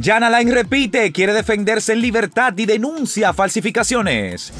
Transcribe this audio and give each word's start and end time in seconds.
Jan 0.00 0.22
Alain 0.22 0.48
repite, 0.52 1.10
quiere 1.10 1.32
defenderse 1.32 1.92
en 1.92 2.00
libertad 2.00 2.56
y 2.56 2.66
denuncia 2.66 3.32
falsificaciones. 3.32 4.52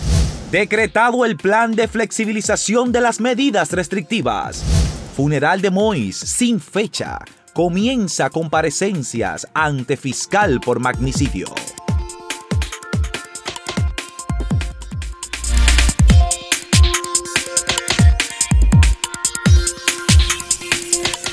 Decretado 0.51 1.25
el 1.25 1.37
plan 1.37 1.77
de 1.77 1.87
flexibilización 1.87 2.91
de 2.91 3.01
las 3.01 3.21
medidas 3.21 3.71
restrictivas. 3.71 4.65
Funeral 5.17 5.61
de 5.61 5.71
Mois 5.71 6.17
sin 6.17 6.59
fecha. 6.59 7.21
Comienza 7.55 8.31
comparecencias 8.31 9.47
ante 9.55 9.97
fiscal 9.97 10.59
por 10.61 10.81
magnicidio. 10.81 11.47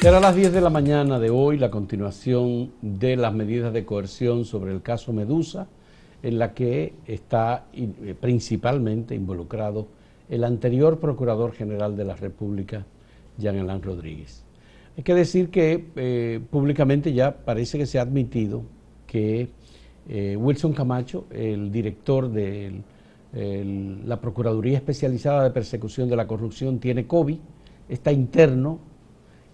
Será 0.06 0.20
a 0.20 0.22
las 0.22 0.36
10 0.36 0.54
de 0.54 0.62
la 0.62 0.70
mañana 0.70 1.18
de 1.18 1.32
hoy 1.32 1.58
la 1.58 1.72
continuación 1.72 2.74
de 2.80 3.16
las 3.16 3.34
medidas 3.34 3.74
de 3.74 3.86
coerción 3.86 4.46
sobre 4.46 4.72
el 4.72 4.84
caso 4.84 5.14
Medusa, 5.14 5.68
en 6.22 6.38
la 6.38 6.54
que 6.54 6.94
está 7.08 7.66
eh, 7.74 8.14
principalmente 8.22 9.16
involucrado 9.16 9.88
el 10.30 10.44
anterior 10.44 11.00
Procurador 11.00 11.54
General 11.54 11.98
de 11.98 12.06
la 12.06 12.16
República, 12.16 12.86
Jean 13.40 13.58
Alain 13.58 13.82
Rodríguez. 13.82 14.44
Hay 14.96 15.02
que 15.02 15.16
decir 15.16 15.50
que 15.50 15.88
eh, 15.96 16.40
públicamente 16.52 17.12
ya 17.12 17.38
parece 17.38 17.80
que 17.80 17.88
se 17.88 17.98
ha 17.98 18.04
admitido 18.04 18.62
que 19.08 19.50
eh, 20.08 20.38
Wilson 20.38 20.74
Camacho, 20.74 21.26
el 21.32 21.72
director 21.72 22.30
de 22.30 22.84
la 23.34 24.22
Procuraduría 24.22 24.78
Especializada 24.78 25.44
de 25.44 25.50
Persecución 25.50 26.08
de 26.08 26.16
la 26.16 26.28
Corrupción, 26.28 26.78
tiene 26.78 27.08
COVID, 27.08 27.40
está 27.90 28.12
interno 28.12 28.94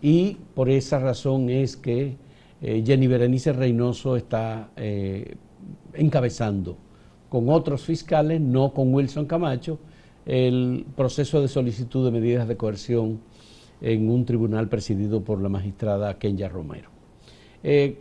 y 0.01 0.37
por 0.55 0.69
esa 0.69 0.99
razón 0.99 1.49
es 1.49 1.77
que 1.77 2.15
eh, 2.61 2.83
Jenny 2.85 3.07
Berenice 3.07 3.53
Reynoso 3.53 4.15
está 4.15 4.71
eh, 4.75 5.35
encabezando 5.93 6.77
con 7.29 7.49
otros 7.49 7.83
fiscales, 7.83 8.41
no 8.41 8.73
con 8.73 8.93
Wilson 8.93 9.25
Camacho, 9.25 9.79
el 10.25 10.85
proceso 10.95 11.41
de 11.41 11.47
solicitud 11.47 12.05
de 12.05 12.11
medidas 12.11 12.47
de 12.47 12.57
coerción 12.57 13.21
en 13.81 14.09
un 14.09 14.25
tribunal 14.25 14.69
presidido 14.69 15.23
por 15.23 15.41
la 15.41 15.49
magistrada 15.49 16.17
Kenya 16.19 16.49
Romero. 16.49 16.89
Eh, 17.63 17.99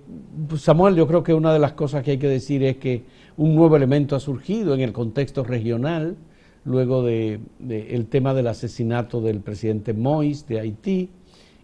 pues, 0.48 0.62
Samuel, 0.62 0.94
yo 0.94 1.06
creo 1.06 1.22
que 1.22 1.34
una 1.34 1.52
de 1.52 1.58
las 1.58 1.72
cosas 1.72 2.02
que 2.02 2.12
hay 2.12 2.18
que 2.18 2.28
decir 2.28 2.62
es 2.62 2.76
que 2.76 3.04
un 3.36 3.54
nuevo 3.54 3.76
elemento 3.76 4.16
ha 4.16 4.20
surgido 4.20 4.74
en 4.74 4.80
el 4.80 4.92
contexto 4.92 5.44
regional, 5.44 6.16
luego 6.64 7.02
del 7.02 7.40
de, 7.58 8.06
tema 8.10 8.34
del 8.34 8.46
asesinato 8.46 9.20
del 9.20 9.40
presidente 9.40 9.94
Mois 9.94 10.46
de 10.46 10.60
Haití, 10.60 11.10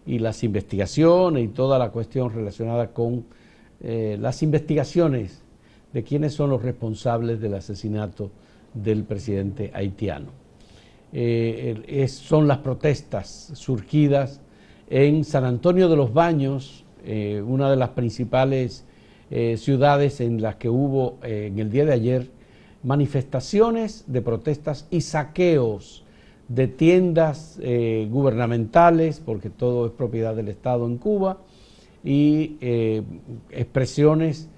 y 0.07 0.19
las 0.19 0.43
investigaciones 0.43 1.43
y 1.43 1.47
toda 1.49 1.77
la 1.77 1.91
cuestión 1.91 2.33
relacionada 2.33 2.93
con 2.93 3.25
eh, 3.81 4.17
las 4.19 4.41
investigaciones 4.41 5.43
de 5.91 6.03
quiénes 6.03 6.33
son 6.33 6.49
los 6.49 6.63
responsables 6.63 7.41
del 7.41 7.53
asesinato 7.53 8.31
del 8.73 9.03
presidente 9.03 9.69
haitiano. 9.73 10.27
Eh, 11.11 12.07
son 12.09 12.47
las 12.47 12.59
protestas 12.59 13.51
surgidas 13.53 14.41
en 14.89 15.25
San 15.25 15.43
Antonio 15.43 15.89
de 15.89 15.97
los 15.97 16.13
Baños, 16.13 16.85
eh, 17.05 17.43
una 17.45 17.69
de 17.69 17.75
las 17.75 17.89
principales 17.89 18.85
ciudades 19.57 20.21
en 20.21 20.41
las 20.41 20.55
que 20.55 20.69
hubo 20.69 21.17
en 21.21 21.59
el 21.59 21.69
día 21.69 21.83
de 21.83 21.91
ayer 21.91 22.31
manifestaciones 22.81 24.05
de 24.07 24.21
protestas 24.21 24.87
y 24.89 25.01
saqueos 25.01 26.05
de 26.47 26.67
tiendas 26.67 27.59
eh, 27.61 28.07
gubernamentales, 28.09 29.21
porque 29.23 29.49
todo 29.49 29.85
es 29.87 29.91
propiedad 29.91 30.35
del 30.35 30.47
Estado 30.47 30.85
en 30.85 30.97
Cuba, 30.97 31.39
y 32.03 32.57
eh, 32.61 33.03
expresiones 33.49 34.49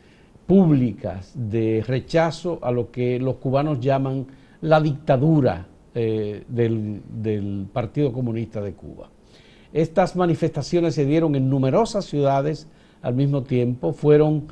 públicas 0.46 1.32
de 1.36 1.84
rechazo 1.88 2.60
a 2.62 2.72
lo 2.72 2.92
que 2.92 3.20
los 3.20 3.36
cubanos 3.36 3.80
llaman 3.80 4.28
la 4.62 4.82
dictadura 4.82 5.68
eh, 5.96 6.44
del, 6.48 7.02
del, 7.10 7.68
Partido 7.72 8.12
Comunista 8.14 8.62
de 8.62 8.74
Cuba. 8.74 9.10
Estas 9.74 10.16
manifestaciones 10.16 10.96
se 10.96 11.06
dieron 11.06 11.36
en 11.36 11.50
numerosas 11.50 12.06
ciudades 12.06 12.68
al 13.02 13.16
mismo 13.16 13.44
tiempo, 13.44 13.94
fueron 13.94 14.48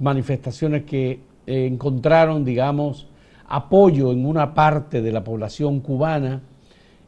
manifestaciones 0.00 0.84
que 0.84 1.20
encontraron, 1.46 2.46
digamos, 2.46 3.08
apoyo 3.48 4.12
en 4.12 4.26
una 4.26 4.54
parte 4.54 5.02
de 5.02 5.12
la 5.12 5.24
población 5.24 5.80
cubana 5.80 6.42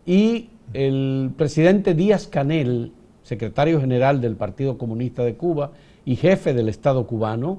y 0.06 0.50
el 0.72 1.32
presidente 1.36 1.94
Díaz 1.94 2.26
Canel, 2.26 2.92
secretario 3.22 3.80
general 3.80 4.20
del 4.20 4.36
Partido 4.36 4.78
Comunista 4.78 5.24
de 5.24 5.36
Cuba 5.36 5.72
y 6.04 6.16
jefe 6.16 6.54
del 6.54 6.68
Estado 6.68 7.06
cubano, 7.06 7.58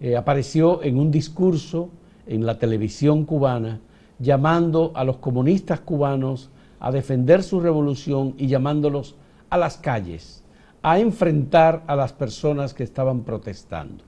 eh, 0.00 0.16
apareció 0.16 0.82
en 0.82 0.98
un 0.98 1.10
discurso 1.10 1.90
en 2.26 2.44
la 2.44 2.58
televisión 2.58 3.24
cubana 3.24 3.80
llamando 4.18 4.92
a 4.94 5.04
los 5.04 5.18
comunistas 5.18 5.80
cubanos 5.80 6.50
a 6.80 6.90
defender 6.90 7.42
su 7.42 7.60
revolución 7.60 8.34
y 8.36 8.46
llamándolos 8.46 9.16
a 9.50 9.56
las 9.56 9.76
calles, 9.76 10.42
a 10.82 10.98
enfrentar 10.98 11.82
a 11.86 11.96
las 11.96 12.12
personas 12.12 12.74
que 12.74 12.84
estaban 12.84 13.22
protestando, 13.22 14.04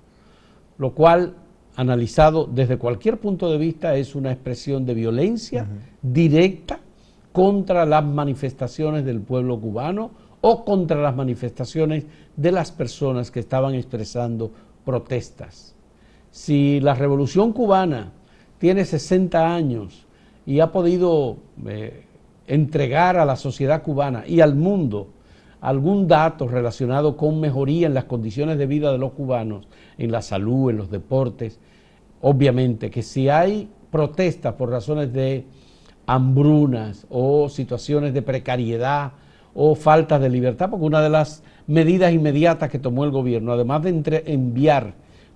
lo 0.78 0.92
cual 0.92 1.34
analizado 1.78 2.44
desde 2.52 2.76
cualquier 2.76 3.18
punto 3.18 3.48
de 3.48 3.56
vista, 3.56 3.94
es 3.94 4.16
una 4.16 4.32
expresión 4.32 4.84
de 4.84 4.94
violencia 4.94 5.64
directa 6.02 6.80
contra 7.30 7.86
las 7.86 8.04
manifestaciones 8.04 9.04
del 9.04 9.20
pueblo 9.20 9.60
cubano 9.60 10.10
o 10.40 10.64
contra 10.64 11.00
las 11.00 11.14
manifestaciones 11.14 12.04
de 12.36 12.50
las 12.50 12.72
personas 12.72 13.30
que 13.30 13.38
estaban 13.38 13.76
expresando 13.76 14.50
protestas. 14.84 15.76
Si 16.32 16.80
la 16.80 16.94
revolución 16.94 17.52
cubana 17.52 18.10
tiene 18.58 18.84
60 18.84 19.54
años 19.54 20.04
y 20.46 20.58
ha 20.58 20.72
podido 20.72 21.36
eh, 21.64 22.06
entregar 22.48 23.16
a 23.16 23.24
la 23.24 23.36
sociedad 23.36 23.84
cubana 23.84 24.24
y 24.26 24.40
al 24.40 24.56
mundo 24.56 25.10
algún 25.60 26.08
dato 26.08 26.48
relacionado 26.48 27.16
con 27.16 27.38
mejoría 27.38 27.86
en 27.86 27.94
las 27.94 28.04
condiciones 28.04 28.58
de 28.58 28.66
vida 28.66 28.90
de 28.90 28.98
los 28.98 29.12
cubanos, 29.12 29.68
en 29.96 30.10
la 30.10 30.22
salud, 30.22 30.70
en 30.70 30.76
los 30.76 30.90
deportes, 30.90 31.60
obviamente 32.20 32.90
que 32.90 33.02
si 33.02 33.28
hay 33.28 33.68
protestas 33.90 34.54
por 34.54 34.70
razones 34.70 35.12
de 35.12 35.44
hambrunas 36.06 37.06
o 37.10 37.48
situaciones 37.48 38.14
de 38.14 38.22
precariedad 38.22 39.12
o 39.54 39.74
falta 39.74 40.18
de 40.18 40.30
libertad, 40.30 40.70
porque 40.70 40.86
una 40.86 41.02
de 41.02 41.10
las 41.10 41.42
medidas 41.66 42.12
inmediatas 42.12 42.70
que 42.70 42.78
tomó 42.78 43.04
el 43.04 43.10
gobierno, 43.10 43.52
además 43.52 43.82
de 43.82 44.22
enviar 44.26 44.94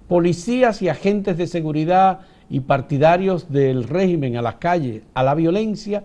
policías 0.09 0.83
y 0.83 0.89
agentes 0.89 1.37
de 1.37 1.47
seguridad 1.47 2.21
y 2.49 2.61
partidarios 2.61 3.51
del 3.51 3.85
régimen 3.85 4.37
a 4.37 4.43
las 4.43 4.57
calles, 4.57 5.03
a 5.15 5.23
la 5.23 5.35
violencia, 5.35 6.05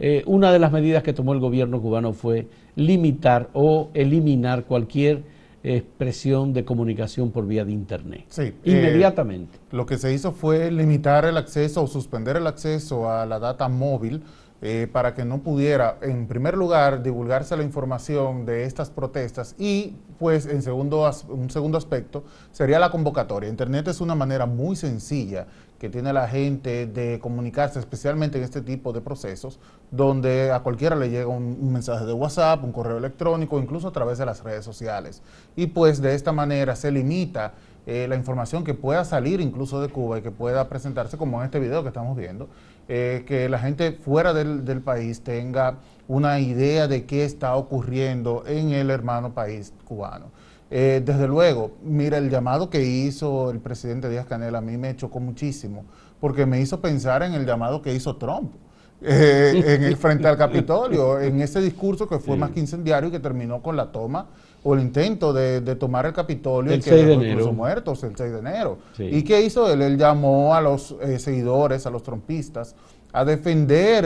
eh, 0.00 0.22
una 0.26 0.52
de 0.52 0.58
las 0.58 0.70
medidas 0.70 1.02
que 1.02 1.12
tomó 1.12 1.32
el 1.32 1.40
gobierno 1.40 1.80
cubano 1.80 2.12
fue 2.12 2.46
limitar 2.76 3.48
o 3.52 3.90
eliminar 3.94 4.64
cualquier 4.64 5.22
expresión 5.62 6.52
de 6.52 6.64
comunicación 6.64 7.30
por 7.30 7.46
vía 7.46 7.64
de 7.64 7.72
Internet. 7.72 8.26
Sí, 8.28 8.54
inmediatamente. 8.64 9.56
Eh, 9.56 9.60
lo 9.72 9.86
que 9.86 9.98
se 9.98 10.12
hizo 10.12 10.32
fue 10.32 10.70
limitar 10.70 11.24
el 11.24 11.36
acceso 11.36 11.82
o 11.82 11.86
suspender 11.86 12.36
el 12.36 12.46
acceso 12.46 13.10
a 13.10 13.26
la 13.26 13.38
data 13.38 13.68
móvil 13.68 14.22
eh, 14.60 14.88
para 14.90 15.14
que 15.14 15.24
no 15.24 15.38
pudiera, 15.38 15.98
en 16.02 16.26
primer 16.26 16.56
lugar, 16.56 17.02
divulgarse 17.02 17.56
la 17.56 17.62
información 17.62 18.44
de 18.44 18.64
estas 18.64 18.90
protestas 18.90 19.54
y, 19.56 19.94
pues, 20.18 20.46
en 20.46 20.62
segundo, 20.62 21.08
un 21.28 21.48
segundo 21.48 21.78
aspecto, 21.78 22.24
sería 22.50 22.80
la 22.80 22.90
convocatoria. 22.90 23.48
Internet 23.48 23.86
es 23.86 24.00
una 24.00 24.16
manera 24.16 24.46
muy 24.46 24.74
sencilla 24.74 25.46
que 25.78 25.88
tiene 25.88 26.12
la 26.12 26.26
gente 26.26 26.86
de 26.86 27.20
comunicarse, 27.20 27.78
especialmente 27.78 28.38
en 28.38 28.44
este 28.44 28.60
tipo 28.60 28.92
de 28.92 29.00
procesos, 29.00 29.60
donde 29.90 30.50
a 30.50 30.60
cualquiera 30.60 30.96
le 30.96 31.08
llega 31.08 31.28
un, 31.28 31.72
mensaje 31.72 32.04
de 32.04 32.12
WhatsApp, 32.12 32.64
un 32.64 32.72
correo 32.72 32.98
electrónico, 32.98 33.60
incluso 33.60 33.88
a 33.88 33.92
través 33.92 34.18
de 34.18 34.26
las 34.26 34.42
redes 34.42 34.64
sociales. 34.64 35.22
Y 35.54 35.68
pues 35.68 36.02
de 36.02 36.14
esta 36.14 36.32
manera 36.32 36.74
se 36.74 36.90
limita 36.90 37.54
eh, 37.86 38.06
la 38.08 38.16
información 38.16 38.64
que 38.64 38.74
pueda 38.74 39.04
salir 39.04 39.40
incluso 39.40 39.80
de 39.80 39.88
Cuba 39.88 40.18
y 40.18 40.22
que 40.22 40.32
pueda 40.32 40.68
presentarse 40.68 41.16
como 41.16 41.38
en 41.38 41.46
este 41.46 41.60
video 41.60 41.82
que 41.82 41.88
estamos 41.88 42.16
viendo, 42.16 42.48
eh, 42.88 43.24
que 43.26 43.48
la 43.48 43.58
gente 43.58 43.92
fuera 43.92 44.34
del, 44.34 44.64
del, 44.64 44.80
país 44.80 45.20
tenga 45.22 45.76
una 46.08 46.40
idea 46.40 46.88
de 46.88 47.04
qué 47.06 47.24
está 47.24 47.54
ocurriendo 47.54 48.44
en 48.46 48.72
el 48.72 48.90
hermano 48.90 49.32
país 49.32 49.72
cubano. 49.84 50.26
Eh, 50.70 51.02
desde 51.04 51.26
luego, 51.26 51.72
mira, 51.82 52.18
el 52.18 52.28
llamado 52.28 52.68
que 52.68 52.84
hizo 52.84 53.50
el 53.50 53.58
presidente 53.58 54.08
Díaz 54.08 54.26
Canel 54.26 54.54
a 54.54 54.60
mí 54.60 54.76
me 54.76 54.94
chocó 54.96 55.18
muchísimo, 55.18 55.84
porque 56.20 56.44
me 56.44 56.60
hizo 56.60 56.80
pensar 56.80 57.22
en 57.22 57.32
el 57.32 57.46
llamado 57.46 57.80
que 57.80 57.94
hizo 57.94 58.16
Trump. 58.16 58.52
Eh, 59.00 59.62
en 59.66 59.84
el 59.84 59.96
frente 59.96 60.26
al 60.26 60.36
Capitolio, 60.36 61.20
en 61.20 61.40
ese 61.40 61.60
discurso 61.60 62.08
que 62.08 62.18
fue 62.18 62.36
más 62.36 62.50
que 62.50 62.60
incendiario 62.60 63.08
y 63.08 63.12
que 63.12 63.20
terminó 63.20 63.62
con 63.62 63.76
la 63.76 63.92
toma 63.92 64.26
o 64.64 64.74
el 64.74 64.80
intento 64.80 65.32
de, 65.32 65.60
tomar 65.76 66.04
el 66.06 66.12
Capitolio 66.12 66.72
el 66.72 66.80
y 66.80 66.82
que 66.82 66.90
6 66.90 67.06
de 67.06 67.12
enero. 67.14 67.52
muertos 67.52 68.02
el 68.02 68.16
6 68.16 68.32
de 68.32 68.38
enero. 68.40 68.78
¿Y 68.98 69.22
qué 69.22 69.40
hizo 69.42 69.72
él? 69.72 69.82
Él 69.82 69.96
llamó 69.96 70.54
a 70.54 70.60
los 70.60 70.96
eh, 71.00 71.18
seguidores, 71.20 71.86
a 71.86 71.90
los 71.90 72.02
trompistas, 72.02 72.74
a 73.12 73.24
defender 73.24 74.04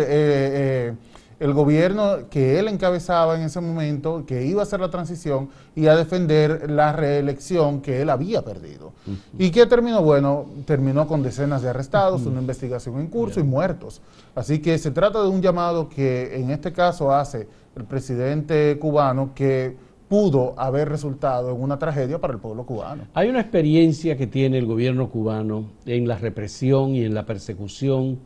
el 1.43 1.55
gobierno 1.55 2.29
que 2.31 2.61
él 2.61 2.69
encabezaba 2.69 3.35
en 3.37 3.43
ese 3.43 3.61
momento, 3.61 4.25
que 4.25 4.47
iba 4.47 4.61
a 4.61 4.63
hacer 4.63 4.79
la 4.79 4.91
transición 4.91 5.49
y 5.75 5.89
a 5.89 5.97
defender 5.97 6.71
la 6.71 6.93
reelección 6.93 7.81
que 7.81 8.01
él 8.01 8.11
había 8.11 8.43
perdido. 8.43 8.93
¿Y 9.37 9.51
qué 9.51 9.67
terminó? 9.67 10.03
Bueno, 10.03 10.47
terminó 10.67 11.09
con 11.09 11.21
decenas 11.25 11.61
de 11.63 11.71
arrestados, 11.71 12.27
una 12.27 12.41
investigación 12.41 13.01
en 13.01 13.09
curso 13.09 13.41
y 13.41 13.43
muertos. 13.43 14.01
Así 14.37 14.61
que 14.61 14.79
se 14.79 14.93
trata 14.93 15.21
de 15.21 15.29
un 15.29 15.43
llamado 15.43 15.89
que 15.89 16.37
en 16.37 16.51
este 16.51 16.73
caso 16.73 17.13
hace 17.13 17.49
el 17.75 17.85
presidente 17.87 18.79
cubano 18.79 19.33
que 19.35 19.77
pudo 20.09 20.55
haber 20.57 20.91
resultado 20.91 21.51
en 21.51 21.61
una 21.61 21.77
tragedia 21.77 22.21
para 22.21 22.35
el 22.35 22.39
pueblo 22.39 22.65
cubano. 22.65 23.09
Hay 23.15 23.29
una 23.29 23.41
experiencia 23.41 24.17
que 24.17 24.29
tiene 24.29 24.59
el 24.59 24.67
gobierno 24.67 25.11
cubano 25.11 25.65
en 25.87 26.07
la 26.07 26.19
represión 26.19 26.95
y 26.95 27.05
en 27.05 27.15
la 27.15 27.27
persecución 27.27 28.21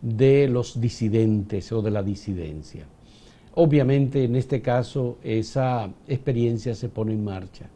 de 0.00 0.48
los 0.48 0.80
disidentes 0.80 1.72
o 1.72 1.82
de 1.82 1.90
la 1.90 2.02
disidencia. 2.02 2.86
Obviamente 3.54 4.24
en 4.24 4.36
este 4.36 4.62
caso 4.62 5.18
esa 5.22 5.90
experiencia 6.06 6.74
se 6.74 6.88
pone 6.88 7.12
en 7.12 7.24
marcha 7.24 7.66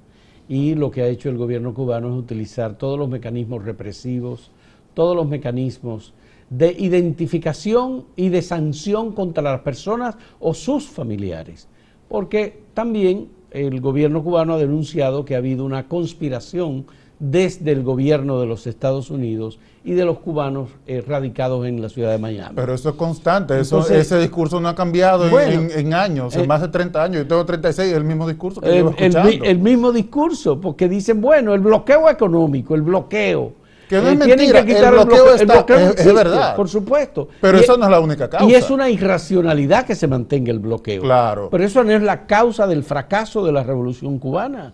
y 0.48 0.74
lo 0.74 0.90
que 0.90 1.02
ha 1.02 1.08
hecho 1.08 1.28
el 1.28 1.36
gobierno 1.36 1.74
cubano 1.74 2.08
es 2.08 2.14
utilizar 2.14 2.78
todos 2.78 2.98
los 2.98 3.08
mecanismos 3.08 3.64
represivos, 3.64 4.50
todos 4.94 5.16
los 5.16 5.26
mecanismos 5.26 6.12
de 6.50 6.70
identificación 6.78 8.04
y 8.14 8.28
de 8.28 8.42
sanción 8.42 9.12
contra 9.12 9.42
las 9.42 9.60
personas 9.62 10.16
o 10.38 10.52
sus 10.52 10.86
familiares, 10.86 11.66
porque 12.08 12.60
también 12.74 13.28
el 13.50 13.80
gobierno 13.80 14.22
cubano 14.22 14.54
ha 14.54 14.58
denunciado 14.58 15.24
que 15.24 15.34
ha 15.34 15.38
habido 15.38 15.64
una 15.64 15.88
conspiración 15.88 16.86
desde 17.22 17.70
el 17.70 17.84
gobierno 17.84 18.40
de 18.40 18.46
los 18.46 18.66
Estados 18.66 19.08
Unidos 19.08 19.60
y 19.84 19.92
de 19.92 20.04
los 20.04 20.18
cubanos 20.18 20.70
eh, 20.88 21.04
radicados 21.06 21.64
en 21.66 21.80
la 21.80 21.88
ciudad 21.88 22.10
de 22.10 22.18
Miami. 22.18 22.52
Pero 22.56 22.74
eso 22.74 22.88
es 22.88 22.94
constante, 22.96 23.60
eso, 23.60 23.88
ese 23.88 24.18
discurso 24.18 24.60
no 24.60 24.68
ha 24.68 24.74
cambiado 24.74 25.38
en, 25.40 25.94
años, 25.94 26.34
en 26.34 26.42
eh, 26.42 26.46
más 26.48 26.62
de 26.62 26.68
30 26.68 27.00
años. 27.00 27.22
Yo 27.22 27.28
tengo 27.28 27.46
36, 27.46 27.92
el 27.92 28.02
mismo 28.02 28.26
discurso 28.26 28.60
que 28.60 28.76
el, 28.76 29.40
El, 29.44 29.58
mismo 29.60 29.92
discurso, 29.92 30.60
porque 30.60 30.88
dicen, 30.88 31.20
bueno, 31.20 31.54
el 31.54 31.60
bloqueo 31.60 32.10
económico, 32.10 32.74
el 32.74 32.82
bloqueo. 32.82 33.52
Que 33.88 34.00
no 34.00 34.08
es 34.08 34.14
eh, 34.14 34.16
mentira, 34.16 34.58
el 34.58 34.90
bloqueo, 34.90 35.34
está, 35.34 35.64
es, 35.96 36.14
verdad. 36.14 36.56
Por 36.56 36.68
supuesto. 36.68 37.28
Pero 37.40 37.58
eso 37.58 37.76
no 37.76 37.84
es 37.84 37.90
la 37.90 38.00
única 38.00 38.28
causa. 38.28 38.46
Y 38.46 38.54
es 38.54 38.68
una 38.68 38.90
irracionalidad 38.90 39.86
que 39.86 39.94
se 39.94 40.08
mantenga 40.08 40.50
el 40.50 40.58
bloqueo. 40.58 41.02
Claro. 41.02 41.50
Pero 41.50 41.62
eso 41.62 41.84
no 41.84 41.92
es 41.92 42.02
la 42.02 42.26
causa 42.26 42.66
del 42.66 42.82
fracaso 42.82 43.44
de 43.44 43.52
la 43.52 43.62
revolución 43.62 44.18
cubana. 44.18 44.72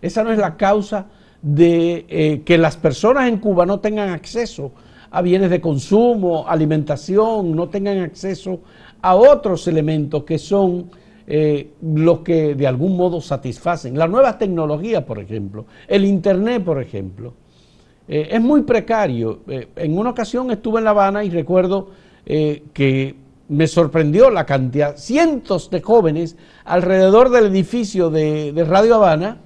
Esa 0.00 0.24
no 0.24 0.32
es 0.32 0.38
la 0.38 0.56
causa 0.56 1.06
de 1.42 2.04
eh, 2.08 2.42
que 2.44 2.58
las 2.58 2.76
personas 2.76 3.28
en 3.28 3.38
Cuba 3.38 3.64
no 3.64 3.80
tengan 3.80 4.10
acceso 4.10 4.72
a 5.10 5.22
bienes 5.22 5.50
de 5.50 5.60
consumo, 5.60 6.46
alimentación, 6.46 7.54
no 7.56 7.68
tengan 7.68 7.98
acceso 7.98 8.60
a 9.02 9.16
otros 9.16 9.66
elementos 9.66 10.24
que 10.24 10.38
son 10.38 10.90
eh, 11.26 11.70
los 11.82 12.20
que 12.20 12.54
de 12.54 12.66
algún 12.66 12.96
modo 12.96 13.20
satisfacen. 13.20 13.98
Las 13.98 14.10
nuevas 14.10 14.38
tecnologías, 14.38 15.02
por 15.04 15.18
ejemplo, 15.18 15.66
el 15.88 16.04
Internet, 16.04 16.62
por 16.62 16.80
ejemplo, 16.80 17.32
eh, 18.06 18.28
es 18.30 18.40
muy 18.40 18.62
precario. 18.62 19.40
en 19.48 19.98
una 19.98 20.10
ocasión 20.10 20.50
estuve 20.50 20.78
en 20.78 20.84
La 20.84 20.90
Habana 20.90 21.24
y 21.24 21.30
recuerdo 21.30 21.88
que 22.24 23.16
me 23.48 23.66
sorprendió 23.66 24.30
la 24.30 24.46
cantidad, 24.46 24.96
cientos 24.96 25.70
de 25.70 25.80
jóvenes 25.80 26.36
alrededor 26.64 27.30
del 27.30 27.46
edificio 27.46 28.08
de 28.10 28.64
Radio 28.68 28.96
Habana, 28.96 29.38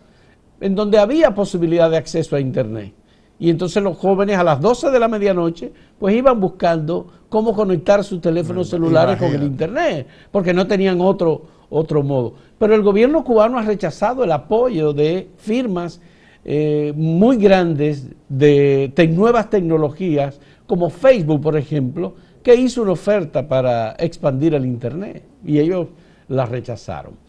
en 0.64 0.74
donde 0.74 0.96
había 0.96 1.34
posibilidad 1.34 1.90
de 1.90 1.98
acceso 1.98 2.36
a 2.36 2.40
Internet. 2.40 2.94
Y 3.38 3.50
entonces 3.50 3.82
los 3.82 3.98
jóvenes 3.98 4.38
a 4.38 4.42
las 4.42 4.62
12 4.62 4.90
de 4.90 4.98
la 4.98 5.08
medianoche 5.08 5.70
pues 5.98 6.16
iban 6.16 6.40
buscando 6.40 7.06
cómo 7.28 7.54
conectar 7.54 8.02
sus 8.02 8.22
teléfonos 8.22 8.70
celulares 8.70 9.18
con 9.18 9.28
el 9.34 9.42
Internet, 9.42 10.06
porque 10.30 10.54
no 10.54 10.66
tenían 10.66 11.02
otro, 11.02 11.42
otro 11.68 12.02
modo. 12.02 12.32
Pero 12.58 12.74
el 12.74 12.80
gobierno 12.80 13.22
cubano 13.24 13.58
ha 13.58 13.62
rechazado 13.62 14.24
el 14.24 14.32
apoyo 14.32 14.94
de 14.94 15.28
firmas 15.36 16.00
eh, 16.46 16.94
muy 16.96 17.36
grandes 17.36 18.08
de 18.30 19.10
nuevas 19.12 19.50
tecnologías, 19.50 20.40
como 20.66 20.88
Facebook, 20.88 21.42
por 21.42 21.58
ejemplo, 21.58 22.14
que 22.42 22.54
hizo 22.54 22.80
una 22.80 22.92
oferta 22.92 23.46
para 23.46 23.96
expandir 23.98 24.54
el 24.54 24.64
Internet 24.64 25.24
y 25.44 25.58
ellos 25.58 25.88
la 26.28 26.46
rechazaron. 26.46 27.22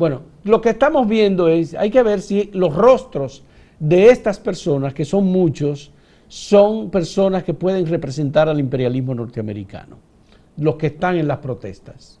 Bueno, 0.00 0.22
lo 0.44 0.62
que 0.62 0.70
estamos 0.70 1.06
viendo 1.06 1.46
es, 1.46 1.74
hay 1.74 1.90
que 1.90 2.02
ver 2.02 2.22
si 2.22 2.48
los 2.54 2.74
rostros 2.74 3.44
de 3.78 4.08
estas 4.08 4.38
personas, 4.38 4.94
que 4.94 5.04
son 5.04 5.26
muchos, 5.26 5.92
son 6.26 6.88
personas 6.88 7.44
que 7.44 7.52
pueden 7.52 7.84
representar 7.84 8.48
al 8.48 8.58
imperialismo 8.58 9.14
norteamericano, 9.14 9.98
los 10.56 10.76
que 10.76 10.86
están 10.86 11.16
en 11.16 11.28
las 11.28 11.36
protestas. 11.40 12.18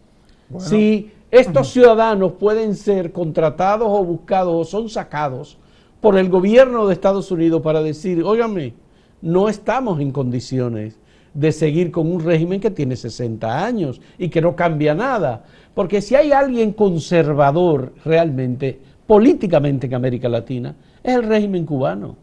Si 0.58 1.10
estos 1.30 1.68
ciudadanos 1.70 2.32
pueden 2.32 2.76
ser 2.76 3.12
contratados 3.12 3.88
o 3.88 4.04
buscados 4.04 4.54
o 4.54 4.70
son 4.70 4.90
sacados 4.90 5.56
por 6.02 6.18
el 6.18 6.28
gobierno 6.28 6.86
de 6.86 6.92
Estados 6.92 7.30
Unidos 7.30 7.62
para 7.62 7.82
decir, 7.82 8.22
óigame, 8.22 8.74
no 9.22 9.48
estamos 9.48 10.00
en 10.00 10.12
condiciones 10.12 10.98
de 11.34 11.52
seguir 11.52 11.90
con 11.90 12.10
un 12.10 12.20
régimen 12.20 12.60
que 12.60 12.70
tiene 12.70 12.96
60 12.96 13.64
años 13.64 14.00
y 14.18 14.28
que 14.28 14.40
no 14.40 14.56
cambia 14.56 14.94
nada. 14.94 15.44
Porque 15.74 16.02
si 16.02 16.14
hay 16.14 16.32
alguien 16.32 16.72
conservador 16.72 17.92
realmente, 18.04 18.78
políticamente 19.06 19.86
en 19.86 19.94
América 19.94 20.28
Latina, 20.28 20.74
es 21.02 21.14
el 21.14 21.22
régimen 21.22 21.64
cubano. 21.64 22.16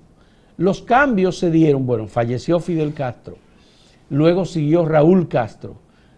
Los 0.57 0.81
cambios 0.81 1.37
se 1.37 1.51
dieron, 1.51 1.85
bueno, 1.85 2.07
falleció 2.07 2.59
Fidel 2.59 2.93
Castro, 2.93 3.37
luego 4.09 4.43
siguió 4.45 4.85
Raúl 4.85 5.27
Castro, 5.27 5.75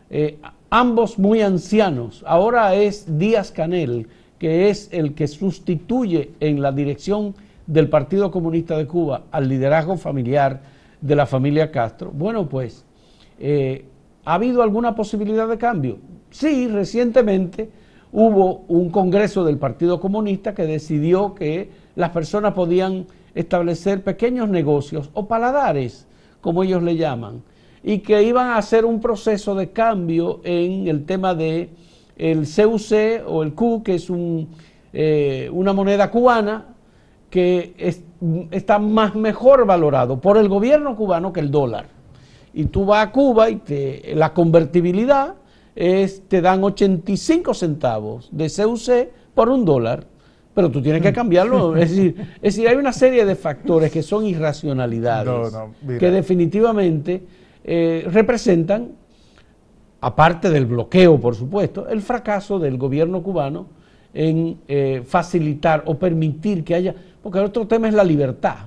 eh, 0.10 0.38
ambos 0.70 1.20
muy 1.20 1.42
ancianos, 1.42 2.24
ahora 2.26 2.74
es 2.76 3.18
Díaz 3.20 3.52
Canel, 3.52 4.08
que 4.38 4.70
es 4.70 4.90
el 4.94 5.14
que 5.14 5.28
sustituye 5.28 6.32
en 6.40 6.62
la 6.62 6.72
dirección 6.72 7.36
del 7.68 7.90
Partido 7.90 8.32
Comunista 8.32 8.78
de 8.78 8.88
Cuba 8.88 9.24
al 9.32 9.50
liderazgo 9.50 9.98
familiar 9.98 10.62
de 11.02 11.16
la 11.16 11.26
familia 11.26 11.72
Castro. 11.72 12.12
Bueno, 12.14 12.48
pues, 12.48 12.86
eh, 13.40 13.86
¿ha 14.26 14.34
habido 14.34 14.62
alguna 14.62 14.96
posibilidad 14.96 15.48
de 15.48 15.58
cambio? 15.58 15.98
Sí, 16.30 16.68
recientemente 16.68 17.70
hubo 18.12 18.64
un 18.68 18.90
congreso 18.90 19.44
del 19.44 19.58
Partido 19.58 20.00
Comunista 20.00 20.54
que 20.54 20.64
decidió 20.64 21.36
que 21.36 21.70
las 21.96 22.10
personas 22.10 22.54
podían 22.54 23.06
establecer 23.36 24.04
pequeños 24.04 24.50
negocios 24.50 25.10
o 25.14 25.28
paladares, 25.28 26.08
como 26.42 26.64
ellos 26.64 26.84
le 26.84 26.96
llaman, 26.96 27.44
y 27.84 28.00
que 28.00 28.24
iban 28.24 28.48
a 28.48 28.58
hacer 28.58 28.86
un 28.86 29.00
proceso 29.00 29.56
de 29.56 29.72
cambio 29.72 30.42
en 30.44 30.88
el 30.88 31.06
tema 31.06 31.34
de 31.36 31.70
el 32.18 32.46
CUC 32.46 33.24
o 33.26 33.44
el 33.44 33.54
Q, 33.54 33.84
que 33.84 33.96
es 33.96 34.10
un, 34.10 34.50
eh, 34.92 35.50
una 35.54 35.72
moneda 35.72 36.12
cubana 36.12 36.76
que 37.30 37.74
está 38.52 38.80
más 38.80 39.16
mejor 39.16 39.66
valorado 39.66 40.20
por 40.20 40.38
el 40.38 40.50
gobierno 40.50 40.96
cubano 40.96 41.32
que 41.32 41.40
el 41.40 41.52
dólar. 41.52 41.88
Y 42.54 42.66
tú 42.66 42.86
vas 42.86 43.08
a 43.08 43.12
Cuba 43.12 43.50
y 43.50 43.58
te, 43.58 44.14
la 44.16 44.34
convertibilidad 44.34 45.36
es, 45.76 46.28
te 46.28 46.42
dan 46.42 46.64
85 46.64 47.54
centavos 47.54 48.30
de 48.32 48.50
CUC 48.50 49.10
por 49.34 49.50
un 49.50 49.64
dólar, 49.64 50.06
pero 50.54 50.70
tú 50.70 50.82
tienes 50.82 51.02
que 51.02 51.14
cambiarlo. 51.14 51.76
es, 51.78 51.92
decir, 51.92 52.16
es 52.36 52.56
decir, 52.56 52.68
hay 52.68 52.76
una 52.76 52.92
serie 52.92 53.26
de 53.26 53.36
factores 53.36 53.92
que 53.92 54.04
son 54.04 54.26
irracionalidades, 54.26 55.54
que 56.00 56.12
definitivamente 56.12 57.24
eh, 57.64 58.06
representan, 58.12 58.92
aparte 60.02 60.50
del 60.50 60.66
bloqueo, 60.66 61.20
por 61.20 61.36
supuesto, 61.36 61.88
el 61.88 62.02
fracaso 62.02 62.60
del 62.60 62.78
gobierno 62.78 63.22
cubano 63.22 63.68
en 64.14 64.58
eh, 64.68 65.04
facilitar 65.06 65.84
o 65.86 65.98
permitir 65.98 66.64
que 66.64 66.76
haya, 66.76 66.96
porque 67.22 67.40
el 67.40 67.46
otro 67.46 67.68
tema 67.68 67.88
es 67.88 67.94
la 67.94 68.04
libertad. 68.04 68.58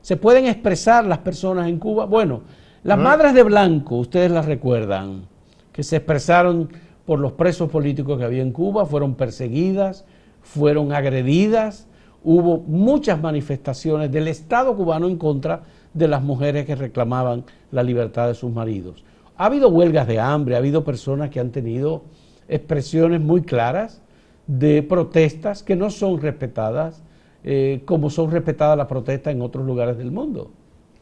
¿Se 0.00 0.16
pueden 0.16 0.46
expresar 0.46 1.04
las 1.04 1.18
personas 1.18 1.68
en 1.68 1.78
Cuba? 1.78 2.06
Bueno, 2.06 2.42
las 2.84 2.98
madres 2.98 3.34
de 3.34 3.42
blanco, 3.42 3.96
ustedes 3.96 4.30
las 4.30 4.46
recuerdan, 4.46 5.26
que 5.72 5.82
se 5.82 5.96
expresaron 5.96 6.70
por 7.04 7.18
los 7.18 7.32
presos 7.32 7.70
políticos 7.70 8.18
que 8.18 8.24
había 8.24 8.42
en 8.42 8.52
Cuba, 8.52 8.86
fueron 8.86 9.14
perseguidas, 9.14 10.04
fueron 10.42 10.92
agredidas, 10.92 11.88
hubo 12.22 12.58
muchas 12.58 13.20
manifestaciones 13.20 14.10
del 14.10 14.28
Estado 14.28 14.76
cubano 14.76 15.08
en 15.08 15.16
contra 15.16 15.62
de 15.92 16.08
las 16.08 16.22
mujeres 16.22 16.66
que 16.66 16.76
reclamaban 16.76 17.44
la 17.70 17.82
libertad 17.82 18.28
de 18.28 18.34
sus 18.34 18.52
maridos. 18.52 19.04
Ha 19.36 19.46
habido 19.46 19.68
huelgas 19.68 20.06
de 20.06 20.20
hambre, 20.20 20.54
ha 20.54 20.58
habido 20.58 20.84
personas 20.84 21.30
que 21.30 21.40
han 21.40 21.50
tenido 21.50 22.02
expresiones 22.48 23.20
muy 23.20 23.42
claras 23.42 24.00
de 24.46 24.82
protestas 24.82 25.62
que 25.62 25.76
no 25.76 25.90
son 25.90 26.20
respetadas 26.20 27.02
eh, 27.44 27.82
como 27.84 28.10
son 28.10 28.30
respetadas 28.30 28.76
las 28.76 28.86
protestas 28.86 29.32
en 29.32 29.42
otros 29.42 29.64
lugares 29.64 29.96
del 29.98 30.10
mundo. 30.10 30.50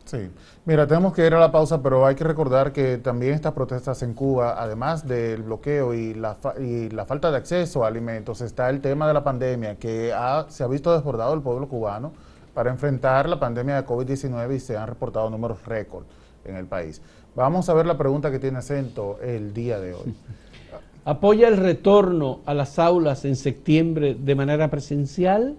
Sí, 0.06 0.30
mira, 0.64 0.86
tenemos 0.86 1.12
que 1.12 1.26
ir 1.26 1.34
a 1.34 1.40
la 1.40 1.50
pausa, 1.50 1.82
pero 1.82 2.06
hay 2.06 2.14
que 2.14 2.22
recordar 2.22 2.72
que 2.72 2.98
también 2.98 3.34
estas 3.34 3.52
protestas 3.52 4.00
en 4.04 4.14
Cuba, 4.14 4.54
además 4.56 5.06
del 5.06 5.42
bloqueo 5.42 5.94
y 5.94 6.14
la, 6.14 6.36
y 6.60 6.90
la 6.90 7.04
falta 7.06 7.32
de 7.32 7.38
acceso 7.38 7.84
a 7.84 7.88
alimentos, 7.88 8.40
está 8.40 8.70
el 8.70 8.80
tema 8.80 9.08
de 9.08 9.14
la 9.14 9.24
pandemia, 9.24 9.74
que 9.76 10.12
se 10.48 10.62
ha 10.62 10.66
visto 10.68 10.94
desbordado 10.94 11.34
el 11.34 11.42
pueblo 11.42 11.66
cubano 11.68 12.12
para 12.54 12.70
enfrentar 12.70 13.28
la 13.28 13.40
pandemia 13.40 13.82
de 13.82 13.84
COVID-19 13.84 14.54
y 14.54 14.60
se 14.60 14.76
han 14.76 14.86
reportado 14.86 15.28
números 15.28 15.64
récord 15.66 16.04
en 16.44 16.54
el 16.54 16.66
país. 16.66 17.02
Vamos 17.34 17.68
a 17.68 17.74
ver 17.74 17.84
la 17.84 17.98
pregunta 17.98 18.30
que 18.30 18.38
tiene 18.38 18.58
acento 18.58 19.18
el 19.20 19.52
día 19.52 19.80
de 19.80 19.94
hoy. 19.94 20.14
¿Apoya 21.04 21.48
el 21.48 21.56
retorno 21.56 22.40
a 22.46 22.54
las 22.54 22.78
aulas 22.78 23.24
en 23.24 23.36
septiembre 23.36 24.16
de 24.18 24.34
manera 24.34 24.70
presencial, 24.70 25.56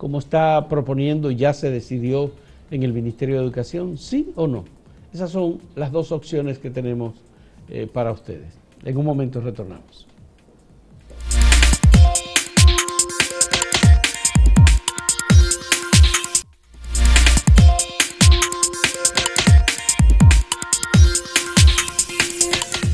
como 0.00 0.18
está 0.18 0.66
proponiendo 0.66 1.30
y 1.30 1.36
ya 1.36 1.52
se 1.52 1.70
decidió 1.70 2.30
en 2.70 2.84
el 2.84 2.94
Ministerio 2.94 3.36
de 3.36 3.44
Educación? 3.44 3.98
¿Sí 3.98 4.32
o 4.34 4.46
no? 4.46 4.64
Esas 5.12 5.30
son 5.30 5.58
las 5.74 5.92
dos 5.92 6.10
opciones 6.10 6.58
que 6.58 6.70
tenemos 6.70 7.16
eh, 7.68 7.86
para 7.86 8.10
ustedes. 8.10 8.54
En 8.82 8.96
un 8.96 9.04
momento 9.04 9.42
retornamos. 9.42 10.06